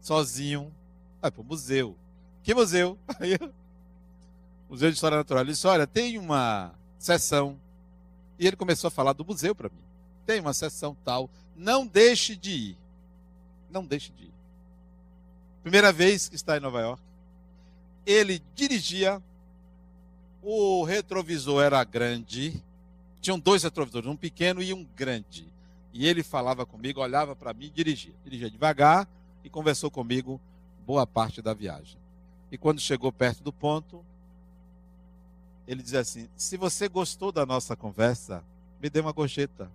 sozinho, 0.00 0.72
vai 1.20 1.30
para 1.30 1.40
o 1.40 1.44
museu. 1.44 1.96
Que 2.42 2.54
museu? 2.54 2.98
Museu 4.68 4.88
de 4.88 4.94
História 4.94 5.18
Natural. 5.18 5.42
Ele 5.42 5.52
disse: 5.52 5.66
Olha, 5.66 5.86
tem 5.86 6.16
uma 6.16 6.72
sessão. 6.98 7.60
E 8.38 8.46
ele 8.46 8.56
começou 8.56 8.88
a 8.88 8.90
falar 8.90 9.12
do 9.12 9.24
museu 9.24 9.54
para 9.54 9.68
mim. 9.68 9.91
Tem 10.26 10.40
uma 10.40 10.52
sessão 10.52 10.96
tal. 11.04 11.28
Não 11.56 11.86
deixe 11.86 12.36
de 12.36 12.50
ir. 12.50 12.78
Não 13.70 13.84
deixe 13.84 14.12
de 14.12 14.24
ir. 14.24 14.32
Primeira 15.62 15.92
vez 15.92 16.28
que 16.28 16.36
está 16.36 16.56
em 16.56 16.60
Nova 16.60 16.80
York. 16.80 17.02
Ele 18.06 18.42
dirigia. 18.54 19.22
O 20.42 20.82
retrovisor 20.82 21.62
era 21.62 21.82
grande 21.84 22.62
tinham 23.22 23.38
dois 23.38 23.62
retrovisores, 23.62 24.08
um 24.08 24.16
pequeno 24.16 24.60
e 24.60 24.74
um 24.74 24.84
grande. 24.96 25.46
E 25.92 26.06
ele 26.06 26.24
falava 26.24 26.66
comigo, 26.66 27.00
olhava 27.00 27.36
para 27.36 27.54
mim 27.54 27.66
e 27.66 27.70
dirigia. 27.70 28.12
Dirigia 28.24 28.50
devagar 28.50 29.08
e 29.44 29.48
conversou 29.48 29.90
comigo 29.90 30.40
boa 30.84 31.06
parte 31.06 31.40
da 31.40 31.54
viagem. 31.54 31.96
E 32.50 32.58
quando 32.58 32.80
chegou 32.80 33.12
perto 33.12 33.40
do 33.42 33.52
ponto, 33.52 34.04
ele 35.68 35.82
dizia 35.82 36.00
assim: 36.00 36.28
Se 36.36 36.56
você 36.56 36.88
gostou 36.88 37.30
da 37.30 37.46
nossa 37.46 37.76
conversa, 37.76 38.42
me 38.82 38.90
dê 38.90 39.00
uma 39.00 39.12
gorjeta. 39.12 39.70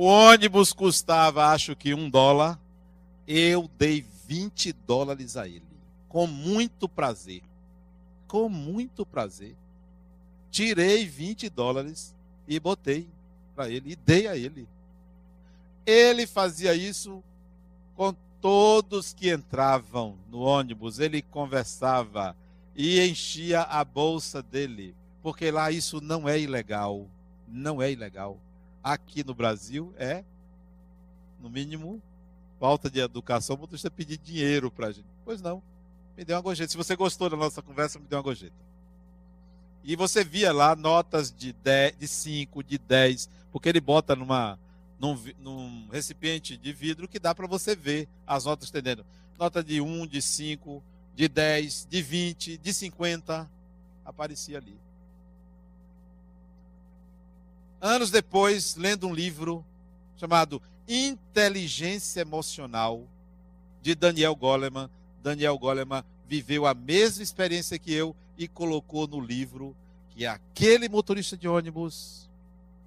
O 0.00 0.04
ônibus 0.04 0.72
custava, 0.72 1.48
acho 1.48 1.76
que 1.76 1.92
um 1.92 2.08
dólar. 2.08 2.58
Eu 3.26 3.68
dei 3.76 4.04
20 4.26 4.72
dólares 4.72 5.36
a 5.36 5.46
ele, 5.46 5.62
com 6.08 6.26
muito 6.26 6.88
prazer 6.88 7.42
com 8.30 8.48
muito 8.48 9.04
prazer. 9.04 9.56
Tirei 10.52 11.04
20 11.04 11.48
dólares 11.50 12.14
e 12.46 12.60
botei 12.60 13.08
para 13.56 13.68
ele 13.68 13.90
e 13.90 13.96
dei 13.96 14.28
a 14.28 14.36
ele. 14.36 14.68
Ele 15.84 16.28
fazia 16.28 16.72
isso 16.72 17.24
com 17.96 18.14
todos 18.40 19.12
que 19.12 19.34
entravam 19.34 20.16
no 20.30 20.42
ônibus, 20.42 21.00
ele 21.00 21.20
conversava 21.22 22.36
e 22.76 23.00
enchia 23.00 23.62
a 23.62 23.84
bolsa 23.84 24.40
dele, 24.40 24.94
porque 25.24 25.50
lá 25.50 25.72
isso 25.72 26.00
não 26.00 26.28
é 26.28 26.38
ilegal, 26.38 27.08
não 27.48 27.82
é 27.82 27.90
ilegal. 27.90 28.38
Aqui 28.82 29.24
no 29.24 29.34
Brasil 29.34 29.92
é, 29.98 30.24
no 31.40 31.50
mínimo, 31.50 32.02
falta 32.58 32.90
de 32.90 33.00
educação, 33.00 33.56
você 33.56 33.90
pedir 33.90 34.16
dinheiro 34.18 34.70
para 34.70 34.88
a 34.88 34.92
gente. 34.92 35.06
Pois 35.24 35.40
não 35.40 35.62
me 36.20 36.24
dê 36.24 36.34
uma 36.34 36.42
gorjeta. 36.42 36.70
Se 36.70 36.76
você 36.76 36.94
gostou 36.94 37.30
da 37.30 37.36
nossa 37.36 37.62
conversa, 37.62 37.98
me 37.98 38.06
dê 38.06 38.14
uma 38.14 38.20
gorjeta. 38.20 38.54
E 39.82 39.96
você 39.96 40.22
via 40.22 40.52
lá 40.52 40.76
notas 40.76 41.32
de 41.32 41.54
10, 41.54 41.96
de 41.96 42.06
5, 42.06 42.62
de 42.62 42.76
10, 42.76 43.30
porque 43.50 43.70
ele 43.70 43.80
bota 43.80 44.14
numa, 44.14 44.58
num, 44.98 45.18
num 45.38 45.88
recipiente 45.90 46.58
de 46.58 46.74
vidro 46.74 47.08
que 47.08 47.18
dá 47.18 47.34
para 47.34 47.46
você 47.46 47.74
ver 47.74 48.06
as 48.26 48.44
notas 48.44 48.66
estendendo. 48.66 49.02
Nota 49.38 49.64
de 49.64 49.80
1, 49.80 50.06
de 50.08 50.20
5, 50.20 50.82
de 51.14 51.26
10, 51.26 51.86
de 51.88 52.02
20, 52.02 52.58
de 52.58 52.74
50, 52.74 53.50
aparecia 54.04 54.58
ali. 54.58 54.78
Anos 57.80 58.10
depois, 58.10 58.76
lendo 58.76 59.08
um 59.08 59.14
livro 59.14 59.64
chamado 60.16 60.60
Inteligência 60.86 62.20
Emocional, 62.20 63.06
de 63.80 63.94
Daniel 63.94 64.36
Goleman, 64.36 64.90
Daniel 65.22 65.58
Goleman 65.58 66.04
viveu 66.28 66.66
a 66.66 66.74
mesma 66.74 67.22
experiência 67.22 67.78
que 67.78 67.92
eu 67.92 68.14
e 68.36 68.46
colocou 68.46 69.06
no 69.06 69.18
livro 69.18 69.74
que 70.10 70.26
aquele 70.26 70.88
motorista 70.90 71.36
de 71.36 71.48
ônibus 71.48 72.28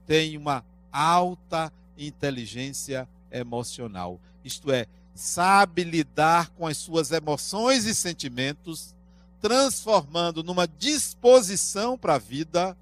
tem 0.05 0.37
uma 0.37 0.63
alta 0.91 1.73
inteligência 1.97 3.09
emocional. 3.31 4.19
Isto 4.45 4.71
é, 4.71 4.85
sabe 5.15 5.83
lidar 5.83 6.49
com 6.51 6.67
as 6.67 6.77
suas 6.77 7.11
emoções 7.11 7.85
e 7.85 7.95
sentimentos, 7.95 8.93
transformando 9.41 10.43
numa 10.43 10.67
disposição 10.67 11.97
para 11.97 12.15
a 12.15 12.19
vida 12.19 12.77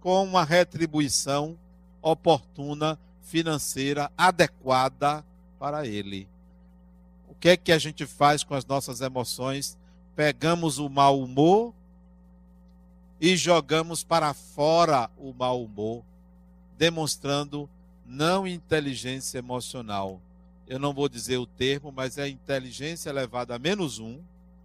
com 0.00 0.24
uma 0.24 0.44
retribuição 0.44 1.58
oportuna, 2.00 2.98
financeira, 3.22 4.10
adequada 4.16 5.24
para 5.58 5.86
ele 5.86 6.28
que 7.40 7.50
é 7.50 7.56
que 7.56 7.72
a 7.72 7.78
gente 7.78 8.04
faz 8.04 8.42
com 8.42 8.54
as 8.54 8.66
nossas 8.66 9.00
emoções? 9.00 9.78
Pegamos 10.16 10.78
o 10.78 10.88
mau 10.88 11.20
humor 11.20 11.72
e 13.20 13.36
jogamos 13.36 14.02
para 14.02 14.34
fora 14.34 15.10
o 15.16 15.32
mau 15.32 15.62
humor, 15.62 16.02
demonstrando 16.76 17.68
não 18.04 18.46
inteligência 18.46 19.38
emocional. 19.38 20.20
Eu 20.66 20.78
não 20.78 20.92
vou 20.92 21.08
dizer 21.08 21.38
o 21.38 21.46
termo, 21.46 21.92
mas 21.92 22.18
é 22.18 22.28
inteligência 22.28 23.10
elevada 23.10 23.54
a 23.54 23.58
menos 23.58 23.98
um 23.98 24.20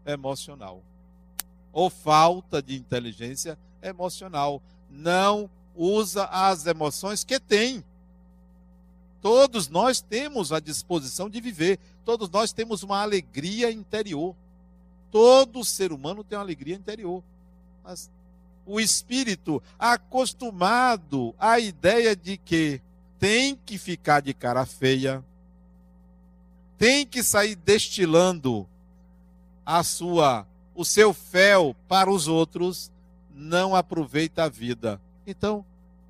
emocional. 0.05 0.81
Ou 1.71 1.89
falta 1.89 2.61
de 2.61 2.75
inteligência 2.75 3.57
emocional. 3.81 4.61
Não 4.93 5.49
usa 5.75 6.25
as 6.25 6.67
emoções 6.67 7.23
que 7.23 7.39
tem. 7.39 7.83
Todos 9.21 9.67
nós 9.67 9.99
temos 10.01 10.51
a 10.51 10.59
disposição 10.59 11.29
de 11.29 11.41
viver, 11.41 11.79
todos 12.05 12.29
nós 12.29 12.53
temos 12.53 12.83
uma 12.83 13.01
alegria 13.01 13.71
interior. 13.71 14.35
Todo 15.09 15.63
ser 15.63 15.91
humano 15.91 16.23
tem 16.23 16.37
uma 16.37 16.43
alegria 16.43 16.75
interior. 16.75 17.23
Mas 17.83 18.11
o 18.65 18.79
espírito, 18.79 19.61
acostumado 19.79 21.33
à 21.39 21.59
ideia 21.59 22.15
de 22.15 22.37
que 22.37 22.81
tem 23.19 23.55
que 23.55 23.77
ficar 23.77 24.21
de 24.21 24.33
cara 24.33 24.65
feia, 24.65 25.23
tem 26.77 27.05
que 27.05 27.23
sair 27.23 27.55
destilando 27.55 28.67
a 29.65 29.83
sua 29.83 30.45
o 30.75 30.83
seu 30.83 31.13
fel 31.13 31.75
para 31.87 32.11
os 32.11 32.27
outros, 32.27 32.91
não 33.33 33.75
aproveita 33.75 34.43
a 34.43 34.49
vida. 34.49 34.99
Então, 35.25 35.65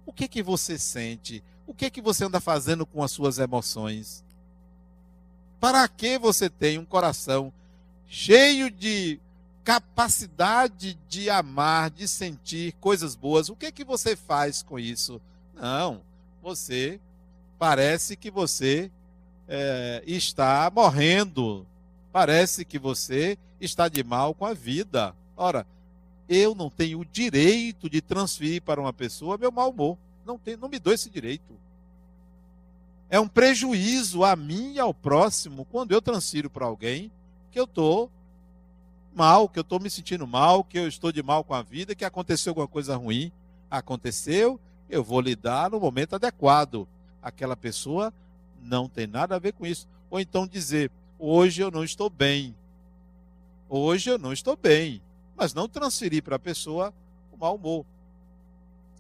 o 0.06 0.12
que 0.12 0.28
que 0.28 0.44
você 0.44 0.78
sente? 0.78 1.44
O 1.66 1.74
que 1.74 1.90
que 1.90 2.02
você 2.02 2.26
anda 2.26 2.40
fazendo 2.40 2.86
com 2.86 3.02
as 3.04 3.12
suas 3.12 3.40
emoções? 3.40 4.24
Para 5.60 5.88
que 5.88 6.18
você 6.18 6.50
tem 6.50 6.78
um 6.78 6.86
coração 6.86 7.54
cheio 8.08 8.70
de 8.70 9.20
capacidade 9.64 10.98
de 11.08 11.30
amar, 11.30 11.90
de 11.90 12.08
sentir 12.08 12.74
coisas 12.82 13.16
boas? 13.16 13.50
O 13.50 13.56
que 13.56 13.72
que 13.72 13.84
você 13.84 14.16
faz 14.16 14.62
com 14.62 14.78
isso? 14.78 15.22
Não, 15.56 16.02
você 16.42 17.00
parece 17.58 18.18
que 18.18 18.30
você 18.30 18.92
é, 19.48 20.04
está 20.06 20.70
morrendo, 20.74 21.66
parece 22.12 22.66
que 22.66 22.78
você 22.78 23.38
está 23.62 23.88
de 23.88 24.04
mal 24.04 24.34
com 24.34 24.46
a 24.46 24.54
vida. 24.54 25.16
Ora, 25.38 25.66
eu 26.28 26.56
não 26.56 26.70
tenho 26.70 27.00
o 27.00 27.06
direito 27.06 27.90
de 27.90 28.02
transferir 28.02 28.62
para 28.62 28.80
uma 28.80 28.94
pessoa 28.94 29.38
meu 29.38 29.52
mau 29.52 29.70
humor. 29.70 29.98
Não, 30.26 30.38
tem, 30.38 30.56
não 30.56 30.70
me 30.70 30.80
dou 30.80 30.94
esse 30.94 31.10
direito. 31.10 31.54
É 33.10 33.20
um 33.20 33.28
prejuízo 33.28 34.24
a 34.24 34.36
mim 34.36 34.74
e 34.74 34.80
ao 34.80 34.94
próximo 34.94 35.66
quando 35.66 35.92
eu 35.92 36.02
transfiro 36.02 36.50
para 36.50 36.66
alguém 36.66 37.12
que 37.52 37.60
eu 37.60 37.66
estou 37.66 38.10
mal, 39.14 39.48
que 39.48 39.60
eu 39.60 39.62
estou 39.62 39.80
me 39.80 39.90
sentindo 39.90 40.26
mal, 40.26 40.64
que 40.64 40.80
eu 40.80 40.88
estou 40.88 41.12
de 41.12 41.22
mal 41.22 41.44
com 41.44 41.54
a 41.54 41.62
vida, 41.62 41.94
que 41.94 42.06
aconteceu 42.06 42.52
alguma 42.52 42.68
coisa 42.68 42.96
ruim. 42.96 43.32
Aconteceu, 43.70 44.60
eu 44.90 45.04
vou 45.04 45.22
lidar 45.22 45.70
no 45.70 45.80
momento 45.80 46.16
adequado. 46.16 46.88
Aquela 47.22 47.56
pessoa 47.56 48.14
não 48.62 48.90
tem 48.90 49.06
nada 49.06 49.36
a 49.36 49.40
ver 49.40 49.54
com 49.54 49.66
isso. 49.66 49.88
Ou 50.10 50.20
então 50.20 50.48
dizer: 50.48 50.90
hoje 51.20 51.62
eu 51.62 51.70
não 51.70 51.84
estou 51.84 52.10
bem. 52.10 52.56
Hoje 53.70 54.10
eu 54.10 54.18
não 54.18 54.34
estou 54.34 54.56
bem. 54.56 55.02
Mas 55.44 55.54
não 55.54 55.68
transferir 55.68 56.24
para 56.24 56.38
a 56.38 56.40
pessoa 56.40 56.94
o 57.30 57.36
mau 57.36 57.56
humor. 57.56 57.86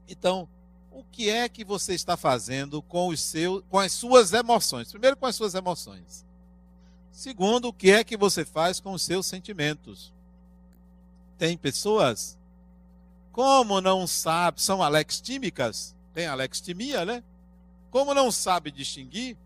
Então, 0.09 0.45
o 0.91 1.01
que 1.01 1.29
é 1.29 1.47
que 1.47 1.63
você 1.63 1.93
está 1.93 2.17
fazendo 2.17 2.81
com, 2.81 3.07
os 3.07 3.21
seus, 3.21 3.63
com 3.69 3.79
as 3.79 3.93
suas 3.93 4.33
emoções? 4.33 4.91
Primeiro, 4.91 5.15
com 5.15 5.25
as 5.25 5.37
suas 5.37 5.55
emoções. 5.55 6.25
Segundo, 7.13 7.69
o 7.69 7.73
que 7.73 7.91
é 7.91 8.03
que 8.03 8.17
você 8.17 8.43
faz 8.43 8.81
com 8.81 8.91
os 8.91 9.03
seus 9.03 9.25
sentimentos? 9.25 10.11
Tem 11.37 11.55
pessoas, 11.55 12.37
como 13.31 13.79
não 13.79 14.05
sabe, 14.05 14.61
são 14.61 14.83
alextímicas, 14.83 15.95
tem 16.13 16.27
alextimia, 16.27 17.05
né? 17.05 17.23
Como 17.89 18.13
não 18.13 18.29
sabe 18.33 18.69
distinguir, 18.69 19.37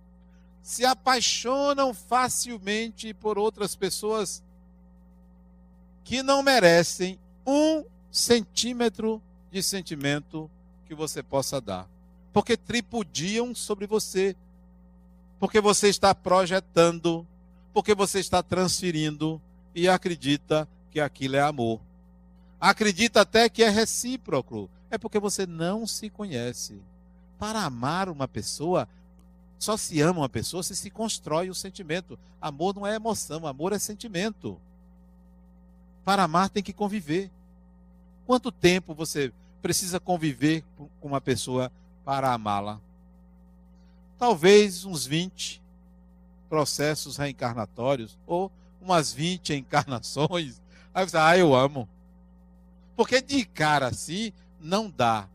se 0.64 0.84
apaixonam 0.84 1.93
facilmente 1.93 3.14
por 3.14 3.38
outras 3.38 3.76
pessoas 3.76 4.41
que 6.08 6.24
não 6.24 6.41
merecem 6.41 7.20
um 7.45 7.84
centímetro 8.10 9.22
de 9.51 9.62
sentimento 9.62 10.49
que 10.88 10.95
você 10.95 11.22
possa 11.22 11.60
dar. 11.60 11.86
Porque 12.32 12.55
tripudiam 12.55 13.53
sobre 13.53 13.86
você. 13.86 14.34
Porque 15.38 15.60
você 15.60 15.89
está 15.89 16.16
projetando 16.16 17.28
porque 17.74 17.93
você 17.93 18.20
está 18.20 18.41
transferindo 18.41 19.39
e 19.76 19.88
acredita 19.89 20.66
que 20.91 20.99
aquilo 21.01 21.36
é 21.36 21.41
amor. 21.41 21.82
Acredita 22.60 23.22
até 23.22 23.49
que 23.49 23.62
é 23.62 23.70
recíproco. 23.70 24.70
É 24.89 24.97
porque 24.97 25.20
você 25.20 25.45
não 25.45 25.86
se 25.86 26.10
conhece. 26.10 26.82
Para 27.38 27.64
amar 27.64 28.08
uma 28.08 28.30
pessoa, 28.30 28.88
só 29.60 29.76
se 29.76 29.99
ama 29.99 30.22
uma 30.22 30.30
pessoa 30.30 30.64
se 30.64 30.74
se 30.74 30.89
constrói 30.89 31.49
o 31.49 31.53
sentimento. 31.53 32.18
Amor 32.41 32.74
não 32.74 32.88
é 32.88 32.95
emoção, 32.95 33.45
amor 33.45 33.74
é 33.74 33.78
sentimento. 33.78 34.58
Para 36.08 36.24
amar 36.24 36.49
tem 36.49 36.64
que 36.64 36.72
conviver. 36.72 37.30
Quanto 38.26 38.49
tempo 38.49 38.95
você 38.95 39.34
precisa 39.62 39.99
conviver 39.99 40.64
com 40.78 41.10
uma 41.10 41.20
pessoa 41.20 41.70
para 42.05 42.32
amá-la? 42.32 42.80
Talvez 44.18 44.86
uns 44.86 45.05
20, 45.05 45.62
processos 46.47 47.18
reencarnatórios, 47.18 48.18
ou 48.26 48.49
umas 48.82 49.12
20 49.12 49.53
encarnações. 49.55 50.62
Aí 50.93 51.03
você, 51.03 51.18
ah, 51.18 51.38
eu 51.38 51.53
amo. 51.53 51.89
Porque 52.95 53.22
de 53.22 53.43
cara 53.43 53.88
assim, 53.88 54.32
não 54.62 54.89
dá. 54.89 55.28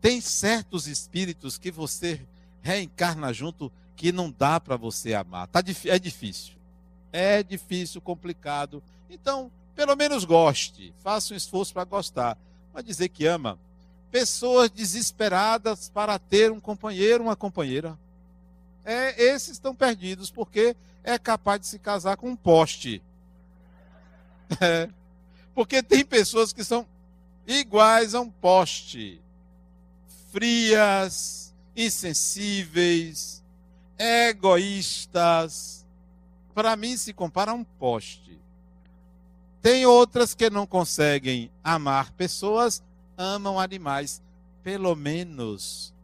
Tem 0.00 0.20
certos 0.20 0.86
espíritos 0.86 1.58
que 1.58 1.72
você 1.72 2.24
reencarna 2.62 3.32
junto 3.32 3.72
que 3.96 4.12
não 4.12 4.30
dá 4.30 4.60
para 4.60 4.76
você 4.76 5.12
amar. 5.12 5.48
Tá, 5.48 5.58
é 5.86 5.98
difícil. 5.98 6.54
É 7.12 7.42
difícil, 7.42 8.00
complicado. 8.00 8.80
Então, 9.10 9.50
pelo 9.80 9.96
menos 9.96 10.24
goste. 10.24 10.92
Faça 11.02 11.32
um 11.32 11.36
esforço 11.36 11.72
para 11.72 11.84
gostar. 11.84 12.36
Mas 12.74 12.84
dizer 12.84 13.08
que 13.08 13.26
ama. 13.26 13.58
Pessoas 14.10 14.70
desesperadas 14.70 15.88
para 15.88 16.18
ter 16.18 16.52
um 16.52 16.60
companheiro, 16.60 17.24
uma 17.24 17.36
companheira 17.36 17.96
é, 18.84 19.22
esses 19.22 19.50
estão 19.50 19.74
perdidos 19.74 20.30
porque 20.30 20.74
é 21.04 21.18
capaz 21.18 21.60
de 21.60 21.66
se 21.66 21.78
casar 21.78 22.16
com 22.16 22.30
um 22.30 22.36
poste. 22.36 23.02
É, 24.60 24.88
porque 25.54 25.80
tem 25.80 26.04
pessoas 26.04 26.52
que 26.52 26.64
são 26.64 26.84
iguais 27.46 28.16
a 28.16 28.20
um 28.20 28.28
poste, 28.28 29.22
frias, 30.32 31.54
insensíveis, 31.76 33.44
egoístas. 33.96 35.86
Para 36.52 36.74
mim, 36.74 36.96
se 36.96 37.12
compara 37.12 37.52
a 37.52 37.54
um 37.54 37.62
poste. 37.62 38.39
Tem 39.62 39.84
outras 39.86 40.34
que 40.34 40.48
não 40.48 40.66
conseguem 40.66 41.50
amar 41.62 42.12
pessoas, 42.12 42.82
amam 43.16 43.58
animais. 43.58 44.22
Pelo 44.62 44.94
menos, 44.94 45.94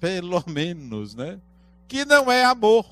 pelo 0.00 0.42
menos, 0.46 1.14
né? 1.14 1.38
que 1.94 2.04
não 2.04 2.30
é 2.30 2.44
amor. 2.44 2.86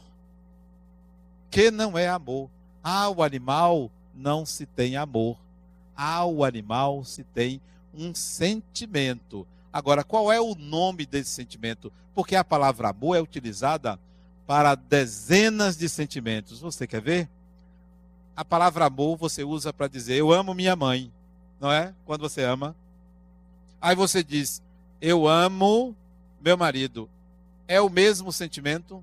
Que 1.51 1.71
não 1.71 1.99
é 1.99 2.09
amor. 2.09 2.49
Ao 2.83 3.23
animal 3.23 3.91
não 4.15 4.47
se 4.47 4.65
tem 4.65 4.97
amor. 4.97 5.37
Ao 5.97 6.45
animal 6.45 7.05
se 7.05 7.25
tem 7.25 7.61
um 7.93 8.15
sentimento. 8.15 9.47
Agora, 9.73 10.05
qual 10.05 10.33
é 10.33 10.41
o 10.41 10.55
nome 10.55 11.05
desse 11.05 11.31
sentimento? 11.31 11.93
Porque 12.15 12.37
a 12.37 12.45
palavra 12.45 12.91
amor 12.91 13.17
é 13.17 13.21
utilizada 13.21 13.99
para 14.47 14.75
dezenas 14.75 15.77
de 15.77 15.89
sentimentos. 15.89 16.61
Você 16.61 16.87
quer 16.87 17.01
ver? 17.01 17.29
A 18.37 18.45
palavra 18.45 18.87
amor 18.87 19.17
você 19.17 19.45
usa 19.45 19.73
para 19.73 19.89
dizer 19.89 20.17
eu 20.17 20.33
amo 20.33 20.55
minha 20.55 20.75
mãe, 20.75 21.13
não 21.61 21.71
é? 21.71 21.95
Quando 22.05 22.23
você 22.23 22.43
ama. 22.43 22.75
Aí 23.81 23.95
você 23.95 24.23
diz 24.23 24.63
eu 25.01 25.27
amo 25.27 25.95
meu 26.41 26.57
marido 26.57 27.09
é 27.73 27.81
o 27.81 27.89
mesmo 27.89 28.31
sentimento, 28.31 29.03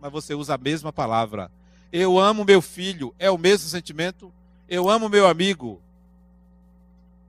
mas 0.00 0.10
você 0.10 0.34
usa 0.34 0.54
a 0.54 0.58
mesma 0.58 0.90
palavra. 0.90 1.50
Eu 1.92 2.18
amo 2.18 2.42
meu 2.42 2.62
filho, 2.62 3.14
é 3.18 3.30
o 3.30 3.36
mesmo 3.36 3.68
sentimento. 3.68 4.32
Eu 4.66 4.88
amo 4.88 5.10
meu 5.10 5.26
amigo. 5.26 5.78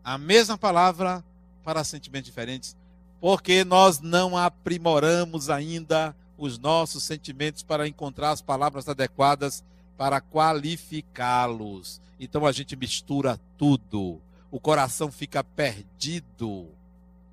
A 0.01 0.17
mesma 0.17 0.57
palavra 0.57 1.21
para 1.65 1.83
sentimentos 1.83 2.27
diferentes, 2.27 2.75
porque 3.19 3.65
nós 3.65 3.99
não 3.99 4.37
aprimoramos 4.37 5.49
ainda 5.49 6.15
os 6.37 6.57
nossos 6.57 7.03
sentimentos 7.03 7.61
para 7.61 7.85
encontrar 7.85 8.31
as 8.31 8.41
palavras 8.41 8.87
adequadas 8.87 9.63
para 9.97 10.21
qualificá-los. 10.21 12.01
Então 12.19 12.45
a 12.45 12.51
gente 12.51 12.75
mistura 12.75 13.39
tudo. 13.57 14.21
O 14.51 14.59
coração 14.59 15.11
fica 15.11 15.43
perdido. 15.43 16.67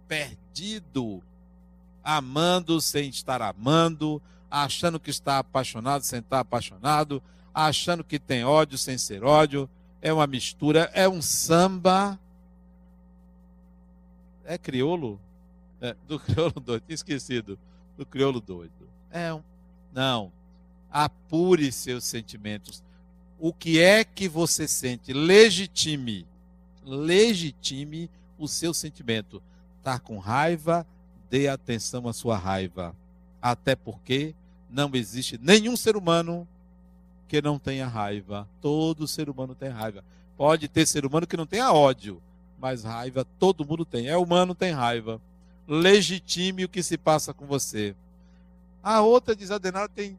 Perdido 0.06 1.22
amando 2.02 2.80
sem 2.80 3.08
estar 3.08 3.42
amando, 3.42 4.20
achando 4.50 4.98
que 4.98 5.10
está 5.10 5.38
apaixonado 5.38 6.02
sem 6.02 6.18
estar 6.18 6.40
apaixonado, 6.40 7.22
achando 7.54 8.02
que 8.02 8.18
tem 8.18 8.44
ódio 8.44 8.76
sem 8.78 8.98
ser 8.98 9.22
ódio. 9.22 9.68
É 10.02 10.12
uma 10.12 10.26
mistura, 10.26 10.90
é 10.94 11.08
um 11.08 11.20
samba. 11.20 12.18
É 14.44 14.56
crioulo? 14.56 15.20
É, 15.80 15.94
do 16.08 16.18
crioulo 16.20 16.58
doido, 16.58 16.84
esquecido. 16.88 17.58
Do 17.96 18.06
crioulo 18.06 18.40
doido. 18.40 18.88
É 19.10 19.32
um. 19.32 19.42
Não. 19.92 20.32
Apure 20.90 21.70
seus 21.70 22.04
sentimentos. 22.04 22.82
O 23.38 23.52
que 23.52 23.80
é 23.80 24.04
que 24.04 24.28
você 24.28 24.68
sente? 24.68 25.12
Legitime. 25.12 26.26
Legitime 26.84 28.10
o 28.38 28.48
seu 28.48 28.74
sentimento. 28.74 29.42
Está 29.78 29.98
com 29.98 30.18
raiva, 30.18 30.86
dê 31.30 31.48
atenção 31.48 32.08
à 32.08 32.12
sua 32.12 32.36
raiva. 32.36 32.94
Até 33.40 33.74
porque 33.74 34.34
não 34.68 34.90
existe 34.94 35.38
nenhum 35.40 35.76
ser 35.76 35.96
humano 35.96 36.46
que 37.28 37.40
não 37.40 37.58
tenha 37.58 37.86
raiva. 37.86 38.48
Todo 38.60 39.06
ser 39.06 39.30
humano 39.30 39.54
tem 39.54 39.68
raiva. 39.68 40.04
Pode 40.36 40.68
ter 40.68 40.86
ser 40.86 41.06
humano 41.06 41.26
que 41.26 41.36
não 41.36 41.46
tenha 41.46 41.72
ódio, 41.72 42.20
mas 42.58 42.82
raiva 42.84 43.26
todo 43.38 43.64
mundo 43.64 43.84
tem. 43.84 44.08
É 44.08 44.16
humano, 44.16 44.54
tem 44.54 44.72
raiva. 44.72 45.20
Legitime 45.68 46.64
o 46.64 46.68
que 46.68 46.82
se 46.82 46.98
passa 46.98 47.32
com 47.32 47.46
você. 47.46 47.94
A 48.82 49.00
outra 49.00 49.36
diz: 49.36 49.50
tem 49.94 50.18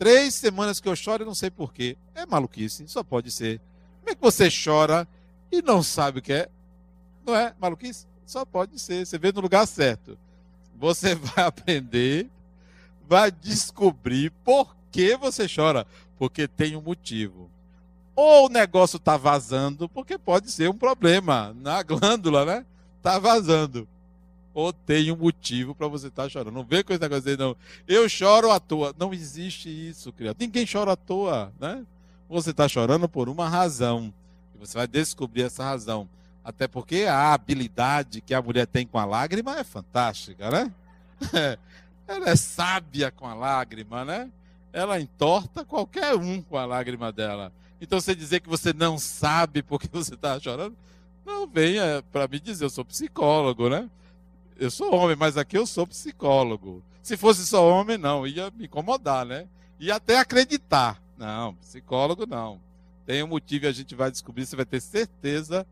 três 0.00 0.34
semanas 0.34 0.80
que 0.80 0.88
eu 0.88 0.96
choro 0.96 1.22
e 1.22 1.26
não 1.26 1.34
sei 1.34 1.50
porquê. 1.50 1.94
É 2.14 2.24
maluquice, 2.24 2.88
só 2.88 3.04
pode 3.04 3.30
ser. 3.30 3.60
Como 4.00 4.10
é 4.10 4.14
que 4.14 4.22
você 4.22 4.48
chora 4.50 5.06
e 5.52 5.60
não 5.60 5.82
sabe 5.82 6.20
o 6.20 6.22
que 6.22 6.32
é? 6.32 6.48
Não 7.24 7.36
é 7.36 7.54
maluquice? 7.60 8.06
Só 8.24 8.46
pode 8.46 8.78
ser. 8.78 9.06
Você 9.06 9.18
vê 9.18 9.30
no 9.30 9.42
lugar 9.42 9.66
certo 9.66 10.18
você 10.80 11.14
vai 11.14 11.44
aprender, 11.44 12.28
vai 13.06 13.30
descobrir 13.30 14.30
por 14.42 14.74
que 14.90 15.14
você 15.16 15.46
chora, 15.46 15.86
porque 16.18 16.48
tem 16.48 16.74
um 16.74 16.80
motivo. 16.80 17.50
Ou 18.16 18.46
o 18.46 18.48
negócio 18.48 18.96
está 18.96 19.16
vazando, 19.16 19.88
porque 19.88 20.18
pode 20.18 20.50
ser 20.50 20.68
um 20.68 20.76
problema 20.76 21.54
na 21.60 21.82
glândula, 21.84 22.44
né? 22.44 22.66
Está 22.96 23.18
vazando. 23.18 23.86
Ou 24.52 24.72
tem 24.72 25.12
um 25.12 25.16
motivo 25.16 25.74
para 25.74 25.86
você 25.86 26.08
estar 26.08 26.24
tá 26.24 26.28
chorando. 26.28 26.54
Não 26.54 26.64
vem 26.64 26.82
com 26.82 26.92
esse 26.92 27.00
negócio 27.00 27.24
de 27.24 27.36
não. 27.36 27.56
Eu 27.86 28.08
choro 28.08 28.50
à 28.50 28.58
toa. 28.58 28.94
Não 28.98 29.14
existe 29.14 29.68
isso, 29.68 30.12
criança. 30.12 30.36
Ninguém 30.40 30.66
chora 30.70 30.92
à 30.92 30.96
toa, 30.96 31.52
né? 31.58 31.84
Você 32.28 32.50
está 32.50 32.68
chorando 32.68 33.08
por 33.08 33.28
uma 33.28 33.48
razão. 33.48 34.12
E 34.54 34.58
você 34.58 34.76
vai 34.76 34.86
descobrir 34.86 35.42
essa 35.42 35.64
razão. 35.64 36.08
Até 36.44 36.66
porque 36.66 37.04
a 37.08 37.32
habilidade 37.32 38.20
que 38.20 38.34
a 38.34 38.42
mulher 38.42 38.66
tem 38.66 38.86
com 38.86 38.98
a 38.98 39.04
lágrima 39.04 39.58
é 39.58 39.64
fantástica, 39.64 40.50
né? 40.50 40.72
Ela 42.08 42.30
é 42.30 42.36
sábia 42.36 43.10
com 43.10 43.26
a 43.26 43.34
lágrima, 43.34 44.04
né? 44.04 44.30
Ela 44.72 45.00
entorta 45.00 45.64
qualquer 45.64 46.14
um 46.16 46.42
com 46.42 46.56
a 46.56 46.64
lágrima 46.64 47.12
dela. 47.12 47.52
Então 47.80 48.00
você 48.00 48.14
dizer 48.14 48.40
que 48.40 48.48
você 48.48 48.72
não 48.72 48.98
sabe 48.98 49.62
porque 49.62 49.88
você 49.90 50.14
está 50.14 50.38
chorando, 50.40 50.76
não 51.24 51.46
venha 51.46 52.02
para 52.10 52.26
me 52.26 52.40
dizer, 52.40 52.64
eu 52.64 52.70
sou 52.70 52.84
psicólogo, 52.84 53.68
né? 53.68 53.88
Eu 54.60 54.70
sou 54.70 54.94
homem, 54.94 55.16
mas 55.16 55.38
aqui 55.38 55.56
eu 55.56 55.66
sou 55.66 55.86
psicólogo. 55.86 56.84
Se 57.02 57.16
fosse 57.16 57.46
só 57.46 57.66
homem, 57.66 57.96
não, 57.96 58.26
ia 58.26 58.50
me 58.50 58.66
incomodar, 58.66 59.24
né? 59.24 59.48
Ia 59.78 59.96
até 59.96 60.18
acreditar. 60.18 61.02
Não, 61.16 61.54
psicólogo 61.54 62.26
não. 62.26 62.60
Tem 63.06 63.22
um 63.22 63.26
motivo 63.26 63.64
e 63.64 63.68
a 63.68 63.72
gente 63.72 63.94
vai 63.94 64.10
descobrir, 64.10 64.44
você 64.44 64.54
vai 64.54 64.66
ter 64.66 64.82
certeza 64.82 65.66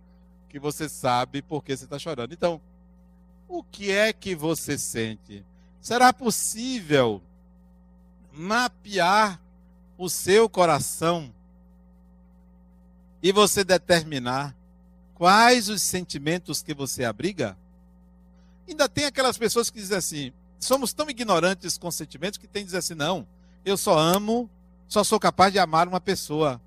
que 0.48 0.58
você 0.58 0.88
sabe 0.88 1.42
por 1.42 1.62
que 1.62 1.76
você 1.76 1.84
está 1.84 1.98
chorando. 1.98 2.32
Então, 2.32 2.62
o 3.46 3.62
que 3.62 3.90
é 3.90 4.10
que 4.10 4.34
você 4.34 4.78
sente? 4.78 5.44
Será 5.82 6.10
possível 6.10 7.20
mapear 8.32 9.38
o 9.98 10.08
seu 10.08 10.48
coração 10.48 11.30
e 13.22 13.32
você 13.32 13.62
determinar 13.62 14.56
quais 15.14 15.68
os 15.68 15.82
sentimentos 15.82 16.62
que 16.62 16.72
você 16.72 17.04
abriga? 17.04 17.54
Ainda 18.68 18.88
tem 18.88 19.06
aquelas 19.06 19.38
pessoas 19.38 19.70
que 19.70 19.78
dizem 19.78 19.96
assim: 19.96 20.32
somos 20.60 20.92
tão 20.92 21.08
ignorantes 21.08 21.78
com 21.78 21.90
sentimentos 21.90 22.38
que 22.38 22.46
tem 22.46 22.64
dizer 22.64 22.78
assim, 22.78 22.94
não, 22.94 23.26
eu 23.64 23.76
só 23.76 23.98
amo, 23.98 24.48
só 24.86 25.02
sou 25.02 25.18
capaz 25.18 25.52
de 25.52 25.58
amar 25.58 25.88
uma 25.88 26.00
pessoa. 26.00 26.60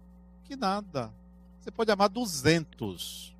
Que 0.46 0.56
nada. 0.56 1.12
Você 1.60 1.70
pode 1.70 1.92
amar 1.92 2.10
200 2.10 3.36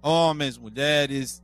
homens, 0.00 0.56
mulheres. 0.56 1.42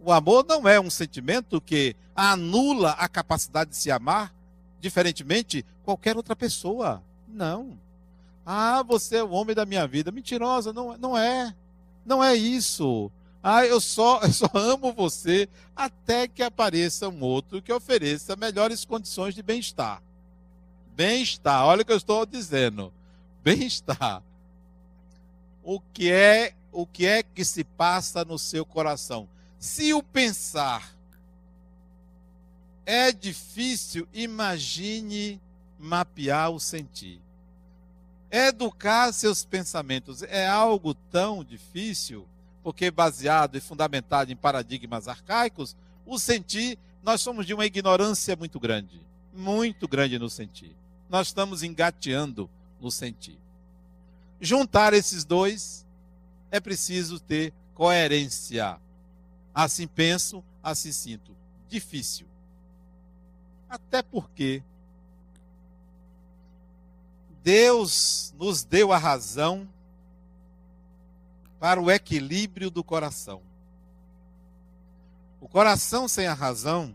O 0.00 0.12
amor 0.12 0.44
não 0.48 0.68
é 0.68 0.78
um 0.78 0.90
sentimento 0.90 1.60
que 1.60 1.96
anula 2.14 2.92
a 2.92 3.08
capacidade 3.08 3.70
de 3.70 3.76
se 3.76 3.90
amar, 3.90 4.32
diferentemente 4.80 5.64
qualquer 5.84 6.16
outra 6.16 6.36
pessoa. 6.36 7.02
Não. 7.26 7.78
Ah, 8.44 8.82
você 8.84 9.16
é 9.16 9.24
o 9.24 9.30
homem 9.30 9.56
da 9.56 9.66
minha 9.66 9.86
vida. 9.88 10.12
Mentirosa, 10.12 10.72
não, 10.72 10.96
não 10.96 11.18
é. 11.18 11.52
Não 12.04 12.22
é 12.22 12.36
isso. 12.36 13.10
Ah, 13.48 13.64
eu 13.64 13.80
só, 13.80 14.18
eu 14.24 14.32
só 14.32 14.50
amo 14.54 14.92
você 14.92 15.48
até 15.76 16.26
que 16.26 16.42
apareça 16.42 17.08
um 17.08 17.20
outro 17.20 17.62
que 17.62 17.72
ofereça 17.72 18.34
melhores 18.34 18.84
condições 18.84 19.36
de 19.36 19.42
bem-estar. 19.42 20.02
Bem-estar, 20.96 21.64
olha 21.64 21.82
o 21.82 21.84
que 21.84 21.92
eu 21.92 21.96
estou 21.96 22.26
dizendo. 22.26 22.92
Bem-estar. 23.44 24.20
O 25.62 25.78
que 25.78 26.10
é, 26.10 26.54
o 26.72 26.84
que 26.84 27.06
é 27.06 27.22
que 27.22 27.44
se 27.44 27.62
passa 27.62 28.24
no 28.24 28.36
seu 28.36 28.66
coração? 28.66 29.28
Se 29.60 29.94
o 29.94 30.02
pensar 30.02 30.92
é 32.84 33.12
difícil, 33.12 34.08
imagine 34.12 35.40
mapear 35.78 36.50
o 36.50 36.58
sentir. 36.58 37.20
Educar 38.28 39.12
seus 39.12 39.44
pensamentos 39.44 40.24
é 40.24 40.48
algo 40.48 40.94
tão 40.94 41.44
difícil, 41.44 42.26
porque 42.66 42.90
baseado 42.90 43.54
e 43.54 43.60
fundamentado 43.60 44.32
em 44.32 44.34
paradigmas 44.34 45.06
arcaicos, 45.06 45.76
o 46.04 46.18
sentir, 46.18 46.76
nós 47.00 47.20
somos 47.20 47.46
de 47.46 47.54
uma 47.54 47.64
ignorância 47.64 48.34
muito 48.34 48.58
grande, 48.58 49.00
muito 49.32 49.86
grande 49.86 50.18
no 50.18 50.28
sentir. 50.28 50.74
Nós 51.08 51.28
estamos 51.28 51.62
engateando 51.62 52.50
no 52.80 52.90
sentir. 52.90 53.38
Juntar 54.40 54.94
esses 54.94 55.24
dois 55.24 55.86
é 56.50 56.58
preciso 56.58 57.20
ter 57.20 57.52
coerência. 57.72 58.80
Assim 59.54 59.86
penso, 59.86 60.42
assim 60.60 60.90
sinto. 60.90 61.36
Difícil. 61.68 62.26
Até 63.70 64.02
porque 64.02 64.60
Deus 67.44 68.34
nos 68.36 68.64
deu 68.64 68.92
a 68.92 68.98
razão 68.98 69.68
para 71.58 71.80
o 71.80 71.90
equilíbrio 71.90 72.70
do 72.70 72.84
coração. 72.84 73.40
O 75.40 75.48
coração 75.48 76.08
sem 76.08 76.26
a 76.26 76.34
razão 76.34 76.94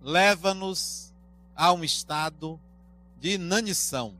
leva-nos 0.00 1.12
a 1.56 1.72
um 1.72 1.82
estado 1.82 2.58
de 3.20 3.32
inanição. 3.32 4.14